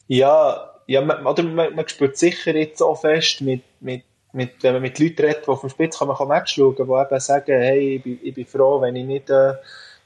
[0.09, 4.03] Ja, ja man, oder man, man spürt sicher jetzt auch fest, mit, mit,
[4.33, 7.21] mit, wenn man mit Leuten redet, die auf dem Spitz kann man schauen, die eben
[7.21, 9.55] sagen, hey, ich bin, ich bin froh, wenn ich nicht äh,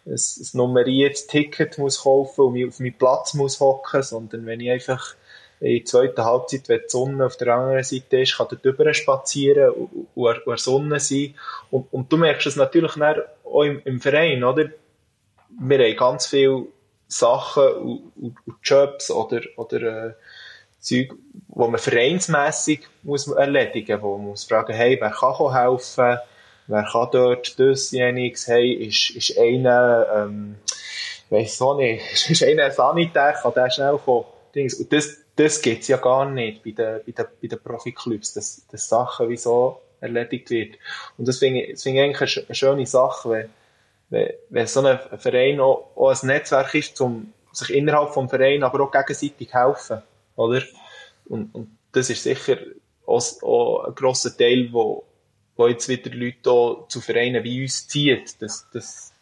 [0.04, 4.60] ein, ein nummeriertes Ticket muss kaufen und mich auf meinen Platz muss hocken, sondern wenn
[4.60, 5.14] ich einfach
[5.60, 8.92] in der zweiten Halbzeit, wenn die Sonne auf der anderen Seite ist, kann dort drüber
[8.92, 11.36] spazieren und, und, Sonne sein.
[11.70, 12.92] Und, und du merkst es natürlich
[13.44, 14.70] auch im, im Verein, oder?
[15.60, 16.66] Wir haben ganz viele
[17.12, 20.12] Sachen und, und, Jobs oder, oder äh,
[20.80, 21.12] Zeug,
[21.48, 26.18] wo man vereinsmässig muss erledigen wo man muss fragen, hey, wer kann helfen,
[26.66, 30.56] wer kann dort dasjeniges, hey, ist, ist einer, ähm,
[31.30, 35.98] weiss auch nicht, ist einer Sanitär, kann der schnell kommen, Und das, das gibt's ja
[35.98, 40.50] gar nicht bei den, bei den, bei den Profi-Clubs, dass, dass Sachen wie so erledigt
[40.50, 40.74] wird.
[41.16, 43.50] Und das finde ich, das finde ich eigentlich eine, schöne Sache, wenn,
[44.12, 48.84] wenn, so ein Verein auch, auch ein Netzwerk ist, um sich innerhalb vom Verein aber
[48.84, 50.02] auch gegenseitig helfen,
[50.36, 50.62] oder?
[51.26, 52.58] Und, und das ist sicher
[53.06, 55.04] auch, auch ein grosser Teil, wo,
[55.56, 59.12] wo jetzt wieder Leute auch zu Vereinen wie uns zieht, dass, dass,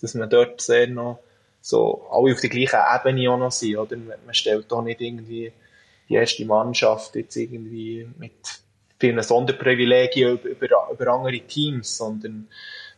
[0.00, 1.18] dass man dort sehr noch
[1.60, 3.96] so alle auf der gleichen Ebene auch noch sind, oder?
[3.96, 5.52] Man stellt da nicht irgendwie
[6.08, 8.32] die erste Mannschaft jetzt irgendwie mit
[8.98, 12.48] vielen Sonderprivilegien über, über andere Teams, sondern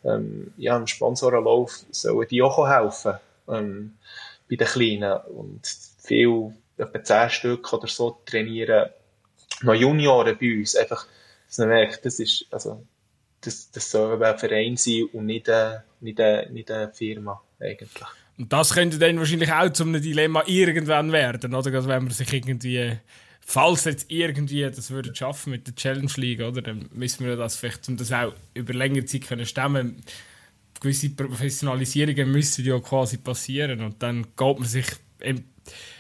[0.05, 3.15] ähm, ja, im Sponsorenlauf sollen die auch helfen
[3.49, 3.95] ähm,
[4.49, 5.67] bei den Kleinen und
[5.99, 8.91] viel, etwa zehn Stück oder so trainieren
[9.63, 11.07] noch Junioren bei uns, einfach,
[11.47, 12.85] dass man merkt, das ist, also,
[13.43, 18.05] das, das soll ein Verein sein und nicht eine, nicht eine, nicht eine Firma, eigentlich.
[18.39, 21.75] Und das könnte dann wahrscheinlich auch zu einem Dilemma irgendwann werden, oder?
[21.75, 22.99] Also wenn man sich irgendwie,
[23.41, 26.63] falls jetzt irgendwie das würde schaffen mit der Challenge League, oder?
[26.63, 30.03] Dann müssen wir das vielleicht, um das auch über längere Zeit können stemmen,
[30.81, 34.87] gewisse Professionalisierungen müssen ja quasi passieren und dann geht man sich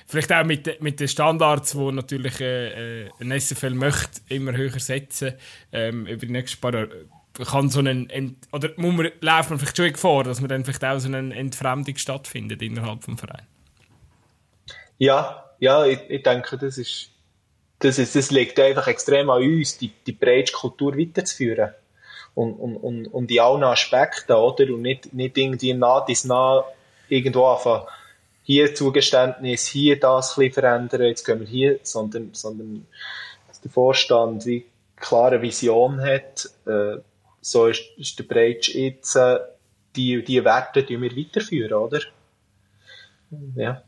[0.07, 4.80] vielleicht auch mit, mit den Standards, die natürlich äh, äh ein SFL möchte, immer höher
[4.80, 5.34] setzen
[5.72, 7.07] ähm, über die nächsten paar Jahre
[7.45, 10.84] kann so einen oder muss man, läuft man vielleicht schon vor, dass man dann vielleicht
[10.84, 13.47] auch so eine Entfremdung stattfindet innerhalb des Vereins?
[14.99, 17.11] Ja, ja, ich, ich denke, das ist,
[17.81, 21.70] das ist, das liegt einfach extrem an uns, die, die Breitsch-Kultur weiterzuführen.
[22.35, 24.72] Und, und, und, und in allen Aspekten, oder?
[24.72, 26.64] Und nicht, nicht irgendwie nah dies nah
[27.09, 27.87] irgendwo anfangen,
[28.45, 32.87] hier Zugeständnis, hier das ein bisschen verändern, jetzt gehen wir hier, sondern, sondern,
[33.49, 34.66] dass der Vorstand wie
[34.97, 36.99] klare Vision hat, äh,
[37.41, 39.39] so ist, ist der Breitsch jetzt, äh,
[39.97, 42.01] die, die Werte die wir weiterführen, oder?
[43.57, 43.83] Ja.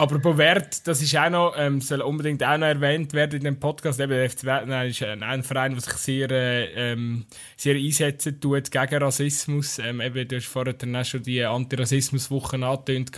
[0.00, 3.60] Apropos Wert, das ist auch noch, ähm, soll unbedingt auch noch erwähnt werden in dem
[3.60, 4.00] Podcast.
[4.00, 8.40] Eben, der FC Wettner ist ein, ein, Verein, der sich sehr, äh, ähm, sehr einsetzen
[8.40, 9.78] tut gegen Rassismus.
[9.78, 13.12] Ähm, eben, du hast vorher schon die Antirassismuswoche angetönt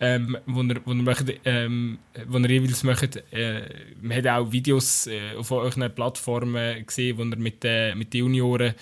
[0.00, 3.68] ähm, wo er, wo möchte, ähm, jeweils möchte, äh,
[4.00, 8.20] man hat auch Videos äh, auf euren Plattformen gesehen, wo er mit, äh, mit den
[8.20, 8.72] Junioren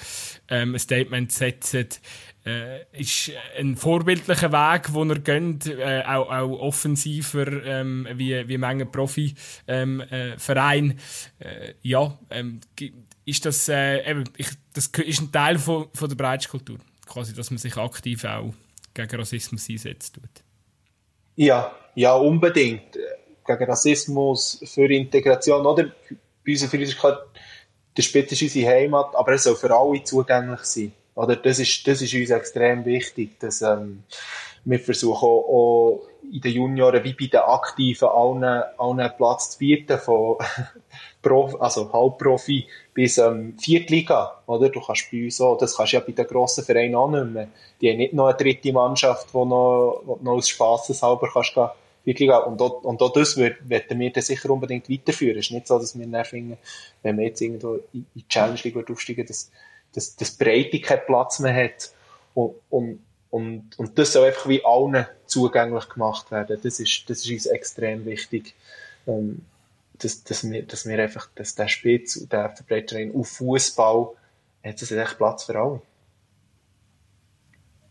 [0.49, 2.01] ähm, ein Statement setzt
[2.47, 8.59] äh, ist ein vorbildlicher Weg, den er geht, äh, auch, auch offensiver ähm, wie, wie
[8.59, 10.91] Menge Profi-Verein.
[10.91, 10.99] Ähm,
[11.41, 12.61] äh, ja, ähm,
[13.25, 17.51] ist das, äh, eben, ich, das ist ein Teil von, von der Breitschkultur, quasi, dass
[17.51, 18.55] man sich aktiv auch
[18.95, 20.15] gegen Rassismus einsetzt.
[20.15, 20.31] Tut.
[21.35, 22.97] Ja, ja, unbedingt.
[23.45, 25.93] Gegen Rassismus, für Integration, oder?
[26.45, 26.73] Bei uns, ist
[27.97, 30.93] der Spitze ist unsere Heimat, aber es soll für alle zugänglich sein.
[31.17, 34.05] Oder das ist, das ist uns extrem wichtig, dass, ähm,
[34.67, 39.59] wir versuchen auch, auch in den Junioren wie bei den Aktiven allen, allen Platz zu
[39.59, 40.37] bieten, von
[41.23, 44.69] Prof, also Halbprofi bis ähm, Viertliga, oder?
[44.69, 47.33] Du kannst bei uns auch, das kannst du ja bei den grossen Vereinen auch nicht
[47.33, 47.49] mehr.
[47.81, 51.71] Die haben nicht noch eine dritte Mannschaft, die noch, wo noch aus Spasseshalber kannst gehen.
[52.05, 52.39] Viertliga.
[52.39, 53.81] Und auch, und auch das werden wir
[54.13, 55.39] dann sicher unbedingt weiterführen.
[55.39, 56.59] Es ist nicht so, dass wir dann finden,
[57.03, 59.51] wenn wir jetzt irgendwo in die Challenge League aufsteigen, dass,
[59.97, 61.91] dass, dass Breite keinen Platz mehr hat.
[62.35, 66.61] Und, und, und, und das soll einfach wie allen zugänglich gemacht werden.
[66.63, 68.55] Das ist, das ist uns extrem wichtig.
[69.07, 69.45] Ähm,
[69.99, 74.09] dass, dass, wir, dass wir einfach, dass der Spitz und der FC auf Fußball
[74.63, 75.83] hat es echt Platz für alle.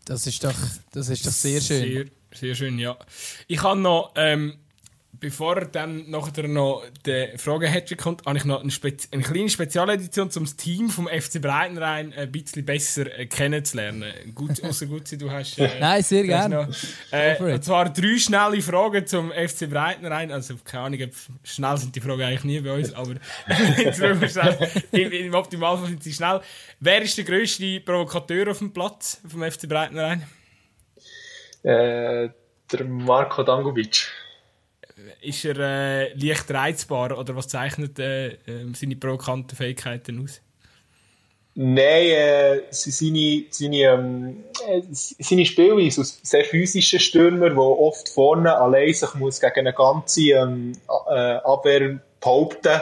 [0.04, 0.54] Das ist doch,
[0.92, 1.82] das ist doch sehr schön.
[1.82, 2.96] Sehr, sehr schön, ja.
[3.48, 4.58] Ich habe noch, ähm,
[5.20, 10.30] bevor dann nachher noch die Frage kommt, habe ich noch eine, Spezi eine kleine Spezialedition,
[10.36, 14.12] um das Team vom FC Breitenrhein ein bisschen besser äh, kennenzulernen.
[14.34, 15.58] Gut, außer gut, du hast.
[15.58, 16.68] Äh, Nein, sehr gerne.
[17.10, 20.32] Äh, und zwar drei schnelle Fragen zum FC Breitenrhein.
[20.32, 21.10] Also, keine Ahnung,
[21.42, 23.14] schnell sind die Fragen eigentlich nie bei uns, aber
[24.92, 26.40] im, im Optimalfall sind sie schnell.
[26.80, 30.22] Wer ist der grösste Provokateur auf dem Platz vom FC Breitenrhein?
[31.62, 32.30] Äh,
[32.72, 34.08] der Marco Dangovic
[35.20, 40.40] ist er äh, leicht reizbar oder was zeichnet äh, ähm, seine provokanten Fähigkeiten aus?
[41.58, 48.54] Nein, äh, seine, seine, ähm, äh, seine Spielweise aus sehr physischen Stürmer, der oft vorne
[48.54, 50.72] allein sich muss gegen eine ganze ähm,
[51.08, 52.80] äh, Abwehr behaupten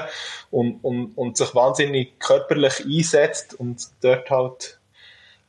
[0.51, 4.81] und, und, und sich wahnsinnig körperlich einsetzt und dort halt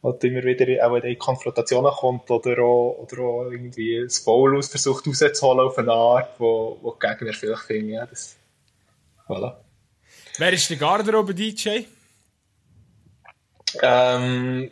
[0.05, 4.69] halt immer wieder auch in Konfrontationen kommt oder auch, oder auch irgendwie das Foul aus
[4.69, 7.89] versucht rauszuholen auf eine Art, wo, wo die Gegner vielleicht finden.
[7.89, 8.37] Ja, das,
[9.27, 9.55] voilà.
[10.37, 11.85] Wer ist der Garderobe-DJ?
[13.81, 14.71] Ähm,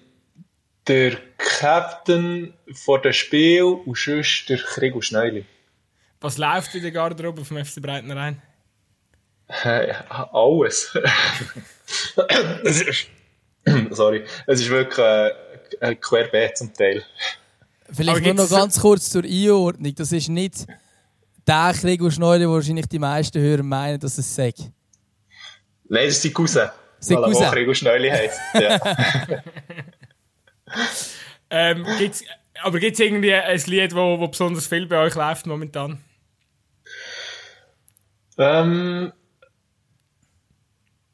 [0.87, 5.45] der Captain vor dem Spiel und sonst der Krieg und Schneuli.
[6.21, 8.41] Was läuft in der Garderobe vom FC Breitner rein?
[9.47, 10.97] Äh, alles.
[13.91, 14.25] Sorry.
[14.47, 15.31] Es ist wirklich äh,
[15.79, 17.03] ein querbeet zum Teil.
[17.91, 19.93] Vielleicht nur noch ganz kurz zur Einordnung.
[19.95, 20.65] Das ist nicht
[21.45, 24.53] der Krieg und Schneide, wo wahrscheinlich die meisten Hörer meinen, dass es sei.
[25.89, 26.69] Nein, das ist die Cousin.
[27.07, 27.43] Weil Cousin.
[27.43, 28.39] er Krieg und Schneuli heisst.
[28.53, 28.79] Ja.
[31.49, 32.23] ähm, gibt's,
[32.61, 35.99] aber gibt es irgendwie ein Lied, wo, wo besonders viel bei euch läuft momentan?
[38.37, 39.11] ähm,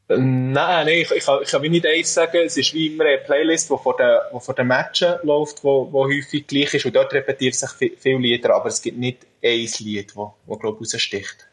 [0.10, 2.38] Nein, nein, ich, ich, kann, ich kann wie nicht eins sagen.
[2.44, 5.92] Es ist wie immer eine Playlist, die vor den, die vor den Matchen läuft, wo,
[5.92, 6.86] wo häufig gleich ist.
[6.86, 10.58] Und dort repetiert sich viel, viele Lieder, aber es gibt nicht ein Lied, wo, wo
[10.58, 11.48] glaube ich, raussticht.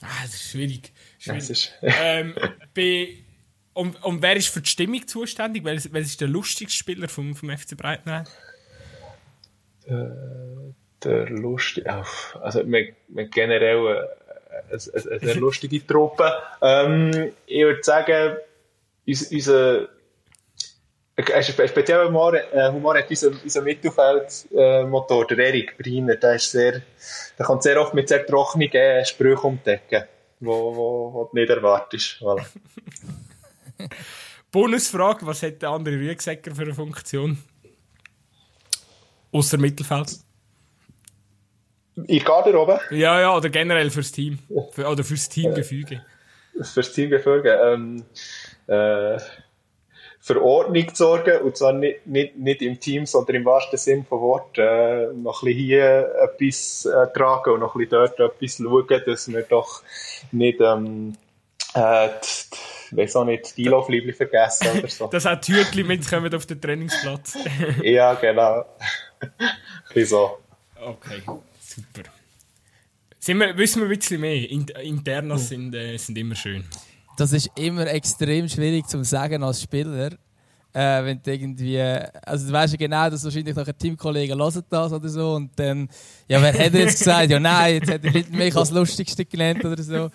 [0.00, 0.92] Ah, das ist schwierig.
[1.18, 1.40] schwierig.
[1.40, 2.34] Das ist, ähm,
[2.74, 3.08] bei,
[3.74, 5.64] und, und wer ist für die Stimmung zuständig?
[5.64, 8.26] Wer ist, wer ist der lustigste Spieler vom, vom FC Breitenrein?
[9.86, 12.04] der lustige,
[12.40, 14.08] also wir, wir generell
[14.70, 16.32] eine, eine, sehr lustige Truppe.
[16.62, 18.36] Ähm, ich würde sagen,
[19.06, 19.88] unser,
[21.16, 26.82] unser spezieller Humor, äh, Humor hat unser, unser Mittelfeldmotor, der Erik Briner, der ist sehr,
[27.38, 30.04] der kann sehr oft mit sehr trockenen äh, Sprüchen umdecken,
[30.40, 32.18] wo, wo, wo du nicht erwartest.
[32.20, 32.44] Voilà.
[34.50, 37.38] Bonusfrage: Was hat der andere Rüegsäcker für eine Funktion?
[39.32, 40.16] Außer Mittelfeld?
[41.96, 44.38] In Garderobe, Ja, ja, oder generell fürs Team.
[44.72, 46.02] Für, oder fürs Teamgefüge.
[46.60, 48.04] fürs Teamgefüge, ähm,
[48.66, 49.18] äh,
[50.24, 54.06] für Ordnung zu sorgen, und zwar nicht, nicht, nicht im Team, sondern im wahrsten Sinn
[54.06, 58.18] von Wort, äh, noch ein bisschen hier etwas äh, tragen und noch ein bisschen dort
[58.18, 59.82] etwas schauen, dass wir doch
[60.32, 61.12] nicht, ähm,
[61.74, 65.06] äh, die, weiss auch nicht, die Einlaufliebli vergessen oder so.
[65.12, 67.36] Dass auch die Hütchen mitkommen auf den Trainingsplatz.
[67.82, 68.64] ja, genau.
[69.20, 69.50] ein
[69.92, 70.38] bisschen so.
[70.80, 71.22] Okay,
[71.74, 72.10] super.
[73.18, 74.50] Sind wir, wissen wir ein bisschen mehr?
[74.50, 76.64] In, Internas sind, äh, sind immer schön.
[77.16, 80.10] Das ist immer extrem schwierig zu sagen als Spieler.
[80.72, 84.92] Äh, wenn du irgendwie, also du weißt ja genau, dass wahrscheinlich noch ein Teamkollege das
[84.92, 85.88] oder so und dann,
[86.26, 89.82] ja, wer hätte jetzt gesagt, ja nein, jetzt hätte er mich als Lustigste genannt oder
[89.82, 90.10] so.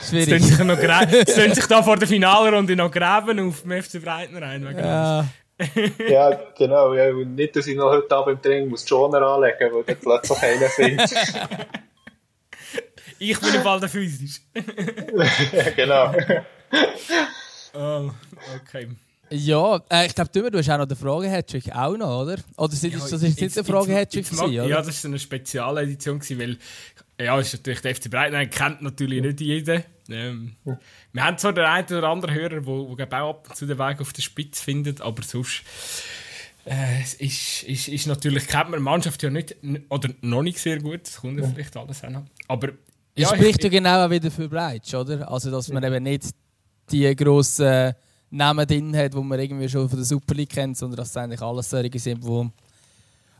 [0.00, 0.42] Es Schwierig.
[0.42, 4.62] sich, noch es sich da vor der Finalrunde noch graben auf dem FC Breitner ein.
[4.76, 5.26] Ja,
[6.08, 6.94] Ja, genau.
[6.94, 9.94] Ja, und nicht, dass ich noch heute Abend im Training muss Joner anlegen muss, weil
[9.94, 11.12] dann plötzlich einer findet.
[13.18, 14.40] Ich bin im Fall der physisch.
[15.52, 16.14] ja, genau.
[17.74, 18.10] Oh,
[18.56, 18.88] okay.
[19.30, 22.36] ja äh, ich glaube, du, hast auch noch den Frage-Hattrick auch noch, oder?
[22.56, 24.68] Oder sind, das ist jetzt nicht der Frage-Hattrick Jetzt- jetzt?
[24.68, 26.56] Ja, das war eine Spezialedition, weil
[27.20, 29.82] ja, ist natürlich der FC Breitner kennt natürlich nicht jeder.
[30.10, 30.56] Ähm,
[31.12, 33.66] wir haben zwar den einen oder anderen Hörer, wo, wo glaub, auch ab und zu
[33.66, 35.62] den Weg auf der Spitze findet, aber sonst
[36.64, 39.56] äh, es ist, ist, ist natürlich kennt man die Mannschaft ja nicht
[39.88, 41.06] oder noch nicht sehr gut.
[41.06, 42.24] Das kommt ja vielleicht alles auch noch.
[42.46, 42.76] Aber Das
[43.14, 45.30] ja, spricht ich, ja genau auch wieder für Breitsch, oder?
[45.30, 46.30] Also, dass man eben nicht
[46.90, 47.94] die grossen
[48.30, 51.16] Namen drin hat, die man irgendwie schon von der Super League kennt, sondern dass es
[51.16, 52.50] eigentlich alles solche sind, wo,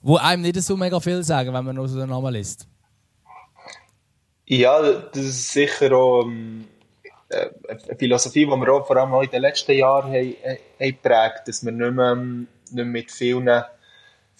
[0.00, 2.66] wo einem nicht so mega viel sagen, wenn man nur so den Namen liest.
[4.50, 6.66] Ja, das ist sicher auch ähm,
[7.28, 10.58] äh, eine Philosophie, die wir auch vor allem auch in den letzten Jahren haben, äh,
[10.80, 13.46] haben geprägt dass wir nicht mehr, ähm, nicht mehr mit vielen,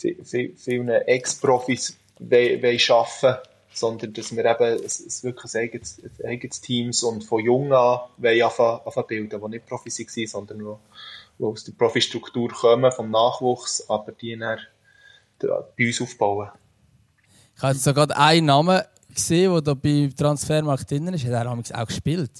[0.01, 3.37] vi- vi- vielen Ex-Profis arbeiten
[3.71, 8.01] sondern dass wir eben es, wirklich ein eigenes, ein eigenes Teams und von jung an
[8.17, 10.75] wollen anfangen, bilden, die nicht Profis waren, sondern die,
[11.39, 14.59] die aus der Profistruktur kommen, vom Nachwuchs, aber die dann
[15.39, 16.49] bei uns aufbauen.
[17.57, 18.83] Ich habe jetzt sogar einen Namen
[19.15, 22.31] gesehen, der da beim Transfermarkt drin ist, hat er auch gespielt.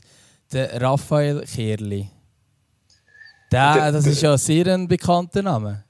[0.53, 2.11] Der Raphael Kerli.
[3.53, 5.85] Der, das ist ja sehr ein bekannter Name.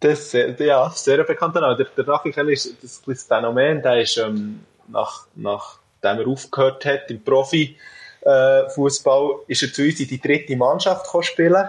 [0.00, 1.76] Das, ja, sehr bekannter Name.
[1.76, 6.84] Der, der Raphael Kerli ist das, das Phänomen, der ist ähm, nach, nachdem er aufgehört
[6.84, 7.76] hat im Profi,
[8.22, 11.68] äh, Fußball ist er zu uns in die dritte Mannschaft spielen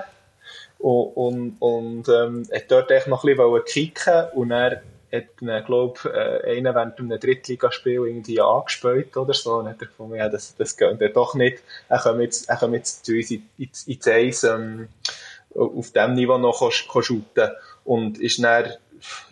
[0.80, 4.82] und, und, und ähm, hat dort echt noch ein bisschen kicken und er
[5.12, 9.88] hat dann, glaub, äh, einer während einem Drittligaspiel irgendwie angespielt oder so und hat er
[9.88, 11.60] gefunden, ja, das, das geht dann doch nicht.
[11.90, 14.88] Er kommt jetzt, er kommt jetzt zu uns ins, ins Eis, ähm,
[15.54, 17.50] auf dem Niveau noch shooten
[17.84, 18.72] und ist dann,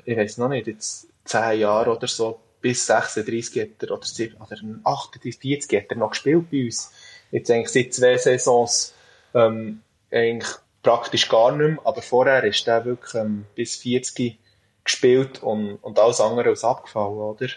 [0.06, 4.36] ich weiß noch nicht, jetzt zehn Jahre oder so, bis 36 hat er, oder, 7,
[4.36, 6.92] oder 38, 40 hat er noch gespielt bei uns.
[7.32, 8.94] Jetzt eigentlich seit zwei Saisons,
[9.34, 10.52] ähm, eigentlich
[10.82, 14.38] praktisch gar nicht mehr, aber vorher ist er wirklich ähm, bis 40
[14.84, 17.48] gespielt und, und alles andere ist abgefallen, oder?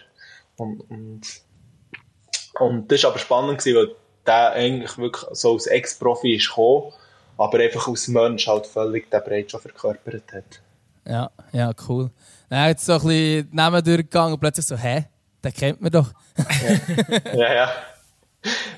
[0.57, 1.21] Und, und,
[2.59, 3.95] und das war aber spannend, gewesen, weil
[4.25, 6.91] der eigentlich wirklich so als Ex-Profi ist gekommen,
[7.37, 10.61] aber einfach als Mensch halt völlig den Breit schon verkörpert hat.
[11.05, 12.09] Ja, ja, cool.
[12.49, 15.05] Dann hat so ein bisschen Namen durchgegangen und plötzlich so, hä,
[15.43, 16.13] den kennt man doch.
[17.25, 17.53] ja, ja.
[17.53, 17.73] ja.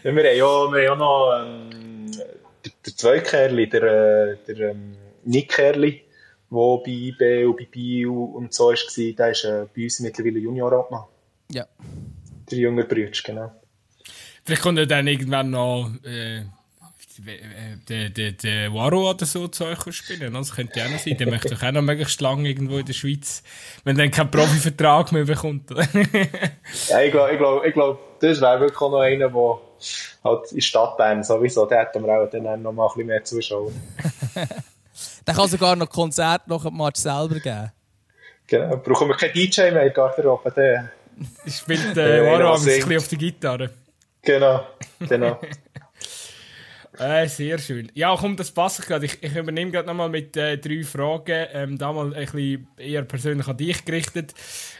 [0.01, 4.95] Wir haben ja, wir haben ja noch ähm, der, der Zweikerli, der, äh, der ähm,
[5.23, 6.04] Nick Kerli,
[6.51, 10.39] der bei IB und bei Bio und so war, der ist äh, bei uns mittlerweile
[10.39, 11.03] Junior-Obmann.
[11.51, 11.65] Ja.
[12.49, 13.51] Der junge Bruder, genau.
[14.43, 16.43] Vielleicht kommt er dann irgendwann noch äh,
[17.89, 20.33] der, der, der Waro oder so zu euch spielen.
[20.33, 21.17] Das könnte ja auch noch sein.
[21.17, 23.43] Der möchte doch auch noch möglichst lange irgendwo in der Schweiz,
[23.83, 25.69] wenn dann keinen Profivertrag mehr bekommt.
[26.89, 29.59] ja, ich glaube, ich glaub, ich glaub, das wäre wirklich auch noch einer, der
[30.23, 33.23] halt in Stadt Bern sowieso, da hätten wir auch dann noch mal ein bisschen mehr
[33.23, 33.71] Zuschauer.
[35.25, 37.71] Dann kann sogar noch Konzert nach dem Match selber geben.
[38.47, 40.51] Genau, brauchen wir keinen DJ mehr in Garderobe.
[40.51, 40.91] Der
[41.47, 43.69] spielt äh, Waro ein bisschen auf der Gitarre.
[44.21, 44.65] Genau,
[44.99, 45.39] genau.
[46.97, 47.91] Äh, sehr schön.
[47.93, 49.05] Ja, komm, das passt gerade.
[49.05, 51.47] Ich, ich übernehme gerade nochmal mit äh, drei Fragen.
[51.51, 54.33] Ähm, da mal ein bisschen eher persönlich an dich gerichtet.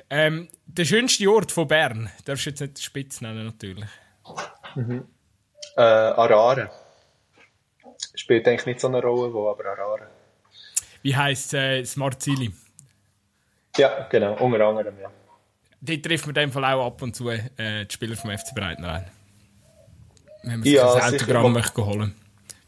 [0.10, 3.90] Ähm, der schönste Ort von Bern, darfst du jetzt nicht Spitz nennen, natürlich.
[4.76, 5.06] Mhm.
[5.76, 6.70] Äh, Arare.
[8.14, 10.08] Spielt eigentlich nicht so eine Rolle, wo, aber Arare.
[11.06, 12.52] Wie heisst äh, Smart Zili?
[13.78, 15.12] Ja, genau, unter anderem, ja.
[15.80, 18.56] Die trifft man in dem Fall auch ab und zu äh, die Spieler vom FC
[18.56, 19.06] Breitenrein.
[20.42, 21.24] Wenn man sich Ja, ein sicher.
[21.24, 22.16] Autogramm möchte holen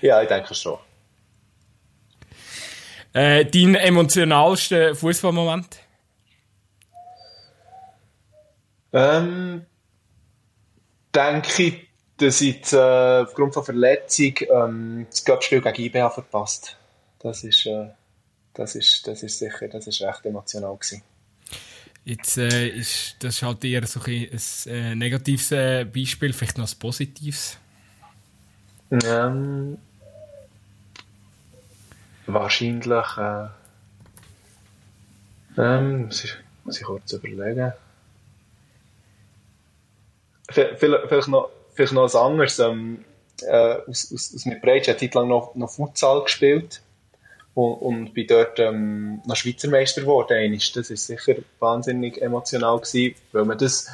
[0.00, 0.78] ja, ich denke schon.
[3.12, 5.78] äh, Dein emotionalster Fußballmoment?
[8.92, 9.64] Ähm,
[11.14, 11.85] denke ich,
[12.18, 16.76] dass ich jetzt, äh, aufgrund von Verletzung ähm, das Cup-Spiel gegen IBA verpasst.
[17.18, 17.88] Das ist, äh,
[18.54, 21.02] das ist, das ist sicher, das ist recht emotional gewesen.
[22.04, 26.56] Jetzt äh, ist das ist halt eher so ein, ein äh, negatives äh, Beispiel, vielleicht
[26.56, 27.58] noch ein positives.
[28.90, 29.76] Ähm,
[32.26, 33.46] wahrscheinlich, äh,
[35.58, 37.72] ähm, muss ich, muss ich kurz überlegen.
[40.48, 42.58] Vielleicht, vielleicht, noch, vielleicht noch was anderes.
[42.58, 43.04] Ähm,
[43.42, 46.80] äh, aus, aus, aus mit Breitsch Zeit lang noch, noch Futsal gespielt
[47.54, 50.36] und, und bin dort ähm, noch Schweizer Meister geworden.
[50.36, 50.58] einmal.
[50.74, 53.88] Das ist sicher wahnsinnig emotional gewesen, weil man das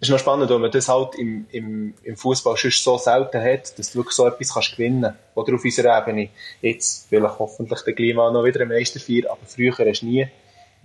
[0.00, 3.76] ist noch spannend, weil man das halt im, im, im Fußball sonst so selten hat,
[3.78, 6.28] dass du wirklich so etwas kannst gewinnen Oder auf unserer Ebene.
[6.62, 10.06] Jetzt vielleicht hoffentlich der gleich mal noch wieder ein Meister feiern, aber früher hast du
[10.06, 10.28] nie,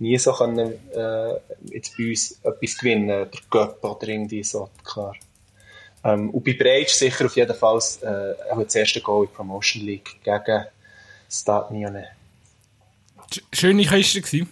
[0.00, 1.34] nie so können, äh,
[1.72, 5.14] jetzt bei uns etwas gewinnen, der Göpp oder irgendwie so, klar.
[6.04, 9.84] Ähm, und bei Breitsch sicher auf jeden Fall äh, das erste Goal in der Promotion
[9.84, 10.64] League gegen
[11.30, 12.06] Stade.
[13.32, 14.48] Sch- Schöne Kiste gewesen.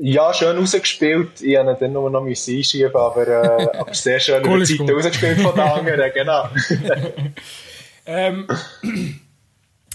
[0.00, 1.40] Ja, schön rausgespielt.
[1.40, 4.90] Ich ihn dann nur noch einschieben, aber, äh, aber sehr schön Goal über die Zeit
[4.90, 6.48] rausgespielt von den anderen, genau.
[8.06, 8.48] Ähm,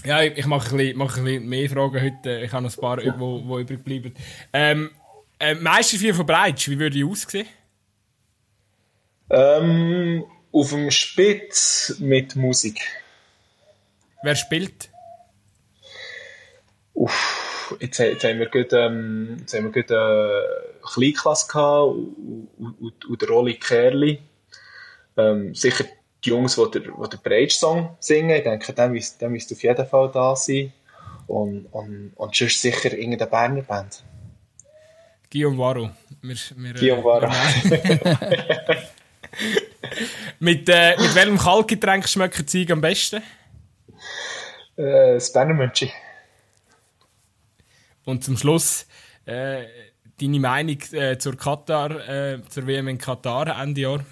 [0.04, 2.40] ja, ich, ich mache ein, bisschen, mache ein bisschen mehr Fragen heute.
[2.40, 3.12] Ich habe noch ein paar, die
[3.46, 4.14] wo übrig bleiben.
[4.52, 4.90] Ähm,
[5.38, 7.46] äh, Meister 4 von Breitsch, wie würde die aussehen?
[9.30, 12.80] Ähm, auf dem Spitz mit Musik.
[14.22, 14.90] Wer spielt?
[16.94, 22.48] Uff, jetzt, jetzt haben wir gerade, ähm, jetzt haben wir gerade äh, Kleinklasse gehabt und,
[22.80, 24.20] und, und, der Rolli Kerli.
[25.16, 25.84] Ähm, sicher
[26.24, 28.36] die Jungs, die den, die den Breitsch-Song singen.
[28.36, 30.72] Ich denke, der müsste, müsste auf jeden Fall da sein.
[31.26, 34.02] Und, und, und sonst sicher irgendeine Berner Band.
[35.30, 35.90] Guillaume Varro.
[36.22, 37.30] Wir, wir, äh, Guillaume Varro.
[40.40, 43.22] mit, äh, mit welchem Kaltgetränk schmeckt Zeug am besten?
[44.76, 45.92] Äh, das.
[48.04, 48.86] Und zum Schluss
[49.24, 49.64] äh,
[50.20, 54.04] deine Meinung äh, zur Katar, äh, zur WM in Katar Ende Jahr?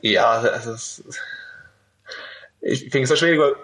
[0.00, 1.02] Ja, also
[2.60, 3.54] ich finde es so schwierig, weil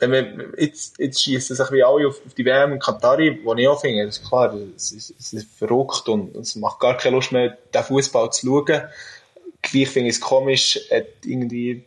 [0.00, 3.54] wenn wir, jetzt, jetzt schießen sich wie alle auf, auf die WM in Katari, wo
[3.54, 6.96] ich auch finde, das ist klar, es ist, es ist verrückt und es macht gar
[6.96, 8.82] keine Lust mehr, den Fußball zu schauen.
[9.62, 11.84] Gleich finde ich es komisch, hat irgendwie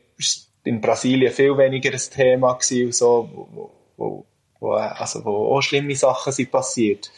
[0.64, 4.26] in Brasilien viel weniger ein Thema gewesen, so, wo, wo,
[4.59, 7.11] wo, also, wo auch schlimme Sachen sind passiert.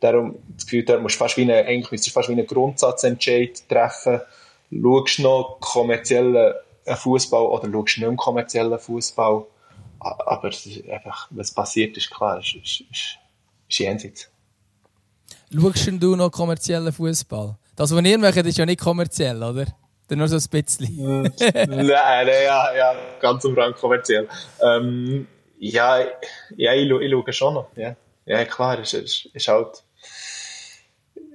[0.00, 2.46] Darum, das Gefühl, da musst du fast wie eine, eigentlich müsstest du fast wie einen
[2.46, 4.20] Grundsatzentscheid treffen.
[4.70, 6.54] Schaust du noch kommerziellen
[6.86, 9.44] Fußball oder schaust du nicht kommerziellen Fußball?
[10.00, 10.50] Aber
[10.90, 13.18] einfach, was passiert ist, klar, ist, ist, ist,
[13.68, 14.30] ist jenseits.
[15.52, 17.56] Schaust du noch kommerziellen Fußball?
[17.74, 19.66] Das, was ihr macht, ist ja nicht kommerziell, oder?
[20.08, 21.22] Dann nur so ein bisschen.
[21.22, 21.32] nein,
[21.86, 24.28] nein, ja, ja, ganz und Rang kommerziell.
[24.60, 25.26] Ähm,
[25.58, 26.00] ja,
[26.56, 27.68] ja ich, ich schaue schon noch.
[27.76, 27.94] Ja,
[28.26, 29.82] ja klar, es ist, ist, ist halt.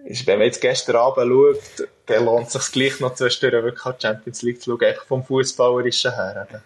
[0.06, 3.96] Ist, wenn man jetzt gestern Abend schaut, dann lohnt es sich gleich noch zwischendurch wirklich
[3.96, 6.48] die Champions League zu schauen, echt vom Fußballerischen her.
[6.50, 6.62] Eben.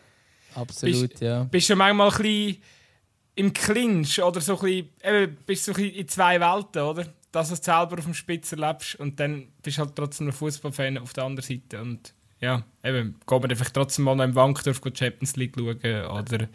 [0.58, 1.44] Absolut, bist, ja.
[1.44, 2.62] Bist du manchmal ein bisschen
[3.36, 6.82] im Clinch oder so ein bisschen, eben, bist du so ein bisschen in zwei Welten,
[6.82, 7.06] oder?
[7.32, 10.98] Dass du selber auf dem Spitzer lebst und dann bist du halt trotzdem ein Fußballfan
[10.98, 11.80] auf der anderen Seite.
[11.80, 16.06] Und ja, eben, geht man einfach trotzdem mal noch im Wankdorf die Champions League schauen
[16.06, 16.48] oder.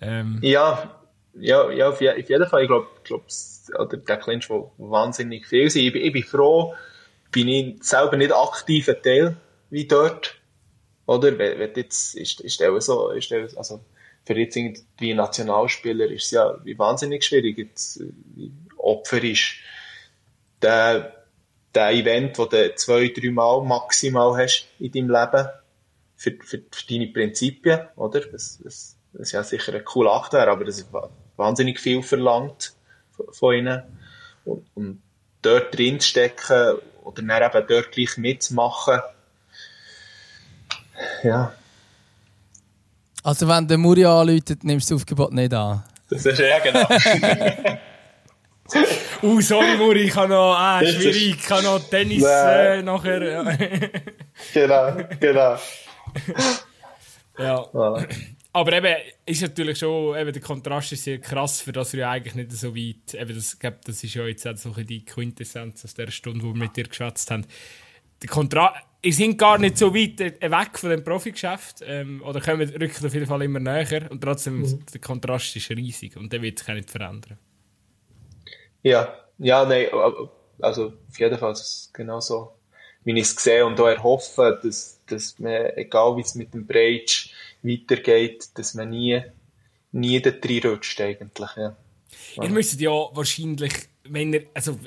[0.00, 0.38] Ähm.
[0.40, 0.98] Ja,
[1.34, 2.62] ja, ja, auf, jeden Fall.
[2.62, 3.26] Ich glaube, glaub,
[3.78, 5.66] oder der Clinch, der wahnsinnig viel.
[5.66, 6.74] Ich, ich bin froh,
[7.30, 9.36] bin ich selber nicht aktiver Teil
[9.68, 10.41] wie dort.
[11.06, 11.38] Oder?
[11.38, 13.80] Wenn, jetzt, ist, ist so, ist auch, also,
[14.24, 18.00] für jetzt irgendwie Nationalspieler ist es ja wie wahnsinnig schwierig, jetzt,
[18.34, 19.54] wie Opfer ist.
[20.60, 21.24] Der,
[21.74, 25.48] der Event, wo du zwei, drei Mal maximal hast in deinem Leben,
[26.14, 28.20] für, für, für deine Prinzipien, oder?
[28.20, 30.88] Das, das, das ist ja sicher ein cooler Akt, aber das ist
[31.36, 32.74] wahnsinnig viel verlangt
[33.10, 33.82] von, von ihnen.
[34.44, 35.02] Und, und
[35.42, 39.00] dort drin stecken oder dann eben dort gleich mitzumachen,
[41.22, 41.52] ja.
[43.22, 45.84] Also wenn der Muri anläutet, nimmst du das Aufgebot nicht an?
[46.10, 46.86] Das ist ja genau.
[49.22, 53.22] uh, sorry Muri, ich kann noch, ah, schwierig, ich kann noch Tennis äh, nachher.
[53.22, 53.42] Ja.
[54.52, 55.56] genau, genau.
[57.38, 57.56] ja.
[57.72, 58.06] Voilà.
[58.54, 62.10] Aber eben, ist natürlich schon, eben, der Kontrast ist sehr krass, für das wir ja
[62.10, 65.84] eigentlich nicht so weit, eben, das, glaub, das ist ja jetzt auch so die Quintessenz
[65.84, 67.46] aus der Stunde, wo wir mit dir geschwätzt haben.
[68.20, 72.68] Der Kontrast, ihr seid gar nicht so weit weg von dem Profigeschäft, ähm, oder kommen,
[72.68, 74.86] rücken auf jeden Fall immer näher und trotzdem, mhm.
[74.92, 77.38] der Kontrast ist riesig und der wird sich auch nicht verändern.
[78.82, 79.88] Ja, ja, nein,
[80.60, 82.52] also auf jeden Fall ist es genauso,
[83.04, 86.66] wie ich es sehe und auch erhoffe, dass, dass man, egal wie es mit dem
[86.66, 87.30] Breitsch
[87.62, 89.22] weitergeht, dass man nie,
[89.90, 90.30] nie da
[90.64, 91.76] rutscht eigentlich, ja.
[92.40, 93.72] Ihr müsstet ja wahrscheinlich,
[94.04, 94.78] wenn ihr, also,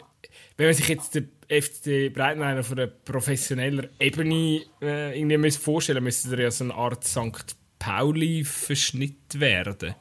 [0.58, 6.04] wenn man sich jetzt den FC Breitenrein auf einer professioneller Ebene äh, irgendwie müsst vorstellen
[6.04, 7.56] müsste er ja so eine Art St.
[7.80, 9.96] Pauli-Verschnitt werden.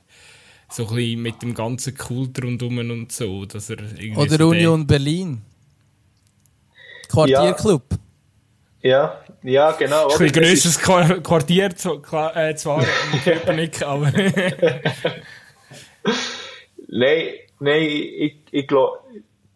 [0.70, 3.44] So ein bisschen mit dem ganzen Kult rundum und so.
[3.44, 3.78] Dass er
[4.16, 5.42] Oder so Union Berlin.
[7.08, 7.82] Quartierclub.
[8.80, 10.08] Ja, ja, ja genau.
[10.08, 14.10] Ein grösseres Quartier äh, zwar in Köpenick, aber...
[16.88, 17.26] nein,
[17.60, 18.98] nein, ich, ich glaube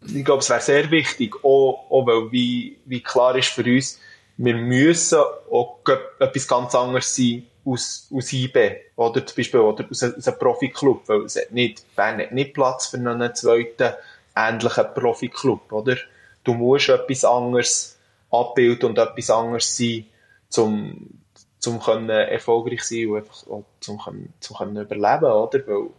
[0.05, 3.99] ich glaube, es wäre sehr wichtig, auch, auch weil wie, wie klar ist für uns,
[4.37, 5.19] wir müssen
[5.51, 5.79] auch
[6.19, 11.07] etwas ganz anderes sein aus, aus IB, oder zum Beispiel oder aus, aus einem Profiklub,
[11.07, 13.93] weil es hat nicht, Bern hat nicht Platz für einen zweiten
[14.35, 15.97] ähnlichen Profiklub, oder?
[16.43, 17.99] Du musst etwas anderes
[18.31, 20.05] abbilden und etwas anderes sein,
[20.47, 21.19] zum,
[21.59, 23.99] zum können erfolgreich sein und einfach auch zum,
[24.39, 25.67] zum können überleben, oder?
[25.67, 25.89] Weil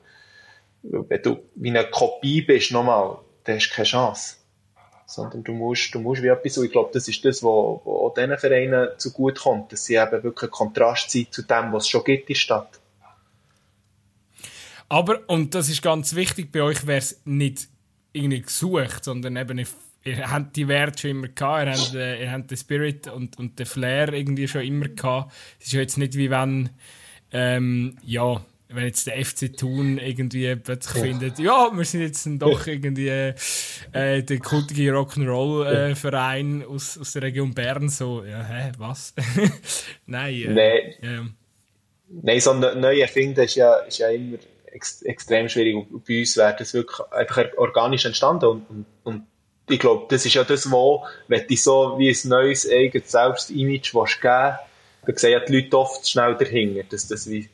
[0.83, 3.19] wenn du wie eine Kopie bist, nochmal,
[3.51, 4.37] dann hast du keine Chance.
[5.07, 8.15] Sondern du musst, du musst wie etwas, und ich glaube, das ist das, was, auch
[8.17, 11.89] diesen Vereinen zugute kommt, dass sie eben wirklich ein Kontrast sind zu dem, was es
[11.89, 12.81] schon gibt in der Stadt.
[14.89, 17.69] Aber, und das ist ganz wichtig, bei euch wäre es nicht
[18.13, 19.59] irgendwie gesucht, sondern eben
[20.05, 23.39] ihr habt die Werte schon immer gehabt, ihr habt, äh, ihr habt den Spirit und,
[23.39, 25.33] und den Flair irgendwie schon immer gehabt.
[25.61, 26.71] Es ist jetzt nicht wie wenn,
[27.33, 31.03] ähm, ja, wenn jetzt der FC Thun irgendwie plötzlich ja.
[31.03, 37.23] findet, ja, wir sind jetzt doch irgendwie äh, der kultige Rock'n'Roll-Verein äh, aus, aus der
[37.23, 39.15] Region Bern, so, ja, hä, was?
[40.07, 40.35] Nein.
[40.35, 40.95] Äh, Nein.
[41.03, 41.27] Ja.
[42.23, 44.39] Nein, so neu erfinden ist ja, ist ja immer
[44.73, 45.77] ex extrem schwierig.
[45.77, 49.27] Und bei uns wäre das wirklich einfach organisch entstanden und, und, und
[49.69, 53.95] ich glaube, das ist ja das, wo, wenn du so wie ein neues eigenes Selbstimage
[53.95, 54.57] willst geben
[55.07, 57.49] dann sehen ja die Leute oft schnell dahinter, dass das wie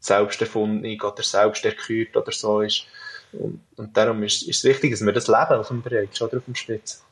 [0.00, 2.84] selbsterfunden oder selbsterkürt oder so ist.
[3.32, 6.30] Und, und darum ist, ist es wichtig, dass wir das leben auf dem Bereich, schon
[6.32, 7.02] auf dem Spitz.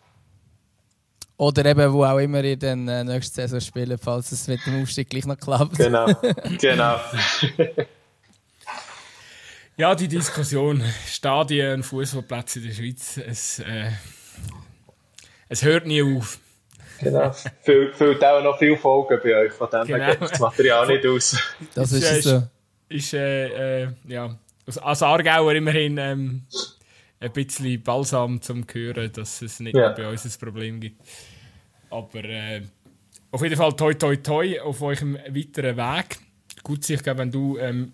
[1.38, 4.82] Oder eben, wo auch immer ihr dann äh, nächste Saison spielen, falls es mit dem
[4.82, 5.76] Aufstieg gleich noch klappt.
[5.76, 6.06] Genau,
[6.58, 6.98] genau.
[9.76, 13.90] ja, die Diskussion, Stadien und Fußballplätze in der Schweiz, es, äh,
[15.50, 16.38] es hört nie auf.
[17.00, 17.30] Genau.
[17.62, 20.10] Füllt auch noch viele Folgen bei euch, von dem genau.
[20.12, 21.36] geht das Material nicht aus.
[21.74, 22.42] Das ist, ist so.
[22.88, 26.42] Ist, äh, äh, ja, als Aargauer immerhin ähm,
[27.20, 29.90] ein bisschen balsam zum Hören, dass es nicht ja.
[29.90, 31.00] bei uns ein Problem gibt.
[31.90, 32.62] Aber äh,
[33.30, 36.18] auf jeden Fall toi toi toi auf eurem weiteren Weg.
[36.62, 37.92] Gut, sicher, wenn du ähm,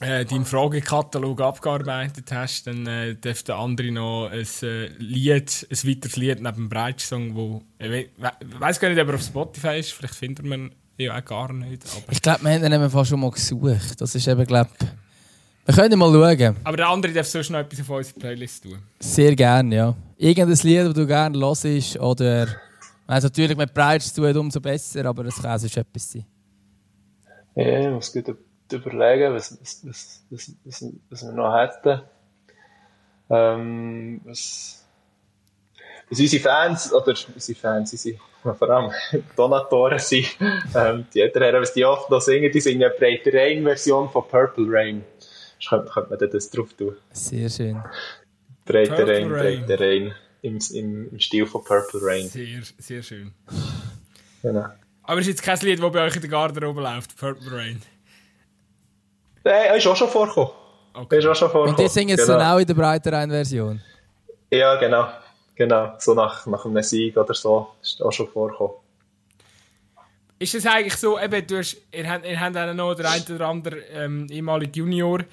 [0.00, 5.88] äh, deinen Fragekatalog abgearbeitet hast, dann äh, darf der andere noch ein äh, Lied, ein
[5.88, 9.78] weiteres Lied neben dem Breitsong, wo ich we weiß gar nicht, ob er auf Spotify
[9.78, 11.82] ist, vielleicht findet man ja auch gar nicht.
[11.96, 14.00] Aber ich glaube, wir haben ihn fast schon mal gesucht.
[14.00, 14.70] Das ist eben, glaube
[15.66, 16.56] wir können mal schauen.
[16.62, 18.78] Aber der andere darf sonst noch etwas auf unsere Playlist tun.
[19.00, 19.96] Sehr gerne, ja.
[20.16, 22.46] Irgendein Lied, das du gerne hörst, oder
[23.06, 26.24] wenn es natürlich mit Breits zu tun umso besser, aber es kann sonst etwas sein.
[27.56, 28.28] Ja, ich muss gut
[28.70, 29.80] überlegen, was, was,
[30.30, 32.02] was, was, was wir noch hätten.
[33.28, 34.84] Ähm, was,
[36.08, 38.18] was unsere Fans, oder unsere Fans, unsere,
[38.54, 38.90] vor allem
[39.36, 40.36] Donatoren sind,
[40.74, 44.28] ähm, die älteren Herren, was die oft noch singen, die singen eine breite Rain-Version von
[44.28, 45.04] Purple Rain.
[45.58, 46.96] Das könnte, könnte man das drauf tun.
[47.12, 47.82] Sehr schön.
[48.64, 50.14] Breite Rain, breite Rain.
[50.42, 52.28] Im, im, Im Stil von Purple Rain.
[52.28, 53.32] Sehr, sehr schön.
[54.42, 54.66] Genau.
[55.02, 57.82] Aber es ist jetzt kein Lied, das bei euch in der Garderobe läuft, Purple Rain.
[59.44, 60.50] Nein, er ist auch schon vorgekommen.
[60.94, 61.18] Okay.
[61.18, 61.70] Ist auch schon vorgekommen.
[61.70, 62.38] Und die singen es genau.
[62.38, 63.80] dann auch in der breiteren Version?
[64.50, 65.08] Ja, genau.
[65.56, 65.94] Genau.
[65.98, 68.76] So nach, nach einem Sieg oder so ist auch schon vorgekommen.
[70.38, 73.48] Ist es eigentlich so, eben, du hast, ihr, habt, ihr habt noch der ein oder
[73.48, 75.24] andere ähm, ehemalige Junior,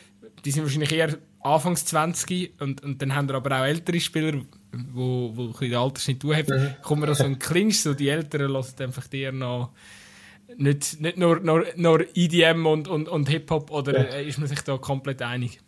[0.46, 4.40] die sind wahrscheinlich eher Anfangs 20 und, und dann haben wir aber auch ältere Spieler,
[4.94, 6.48] wo, wo ein bisschen den Altersschnitt tun haben.
[6.48, 6.76] Mhm.
[6.82, 9.72] Kommt man da so ein Clinch, so die Älteren lassen einfach dir noch
[10.56, 14.20] nicht, nicht nur, nur, nur EDM und, und, und Hip-Hop oder ja.
[14.22, 15.60] ist man sich da komplett einig?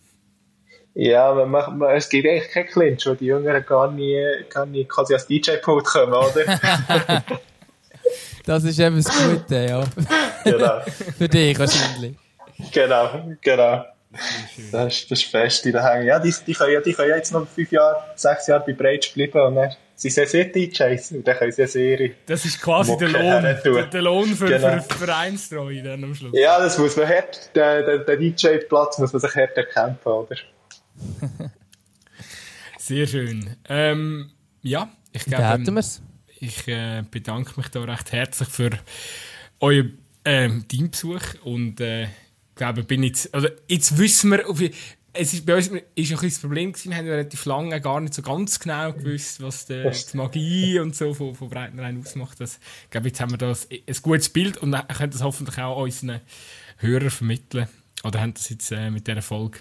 [0.98, 4.66] Ja, man macht, man, es gibt eigentlich keinen Clinch, weil die Jüngeren gar nie, gar
[4.66, 6.46] nie quasi als DJ-Pult kommen, oder?
[8.46, 9.84] das ist eben das Gute, ja.
[10.46, 10.80] Genau.
[11.18, 12.16] Für dich wahrscheinlich.
[12.72, 13.10] Genau,
[13.42, 13.86] genau.
[14.72, 16.06] Das ist das Feste daheim.
[16.06, 19.14] Ja, die, die, können, ja, die können jetzt noch fünf Jahre, sechs Jahre bei Breitsch
[19.14, 22.12] bleiben und dann sie sind sehr DJs und dann können sie eine Serie.
[22.26, 24.80] Das ist quasi der Lohn, der, der, Lohn für, genau.
[24.80, 26.32] für Vereinstreue dann am Schluss.
[26.34, 30.38] Ja, das muss man hart, den, den, den DJ-Platz muss man sich hart erkämpfen, oder?
[32.78, 33.56] sehr schön.
[33.68, 34.32] Ähm,
[34.62, 35.94] ja, ich glaube,
[36.40, 38.72] ich äh, bedanke mich da recht herzlich für
[39.60, 42.08] euren ähm, Teambesuch und äh,
[42.56, 44.44] glaube, bin jetzt, also jetzt wissen wir,
[45.18, 48.14] es ist, bei uns ist ein das Problem gewesen, wir haben relativ lange gar nicht
[48.14, 52.40] so ganz genau gewusst, was die, die Magie und so von, von Breitenrein ausmacht.
[52.40, 55.82] Das, ich glaube, jetzt haben wir das ein gutes Bild und können das hoffentlich auch
[55.82, 56.22] unseren
[56.78, 57.68] Hörern vermitteln.
[58.04, 59.60] Oder haben das jetzt äh, mit dieser Folge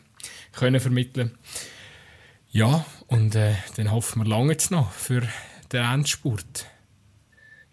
[0.52, 1.38] können vermitteln.
[2.50, 5.22] Ja, und äh, dann hoffen wir lange jetzt noch für
[5.72, 6.66] den Endspurt.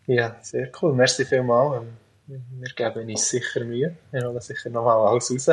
[0.08, 0.94] Ja, sehr cool.
[0.94, 1.84] Merci vielmals
[2.28, 3.96] wir geben uns sicher Mühe.
[4.12, 5.50] Wir holen sicher noch mal alles raus.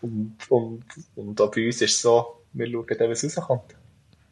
[0.00, 0.84] Und, und,
[1.16, 3.74] und auch bei uns ist es so, wir schauen dann, was rauskommt.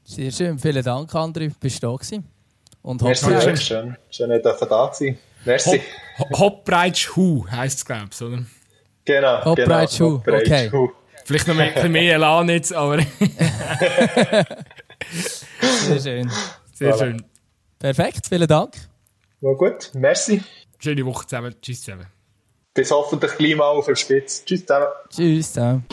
[0.05, 0.59] Sehr schön.
[0.59, 1.53] Vielen Dank, André.
[1.59, 2.25] Bist du da gewesen?
[2.83, 3.57] Und Merci, schön.
[3.57, 3.97] schön.
[4.11, 5.83] Schön, dass ihr da sein Merci.
[6.19, 8.45] Hopbreitsch Hu heisst es, glaube ich, oder?
[9.05, 9.45] Genau.
[9.45, 10.11] Hopbreitsch genau.
[10.11, 10.33] Hu.
[10.33, 10.71] Okay.
[10.71, 10.91] Hu.
[11.31, 12.99] Vielleicht noch ein bisschen mehr Elan jetzt, aber.
[15.61, 16.29] Sehr schön.
[16.73, 16.99] Sehr voilà.
[16.99, 17.25] schön.
[17.79, 18.75] Perfekt, vielen Dank.
[19.41, 20.43] War gut, merci.
[20.81, 21.55] Schöne Woche zusammen.
[21.63, 22.07] Tschüss zusammen.
[22.75, 24.45] Bis hoffentlich gleich mal auf der Spitze.
[24.45, 24.89] Tschüss zusammen.
[25.09, 25.85] Tschüss zusammen.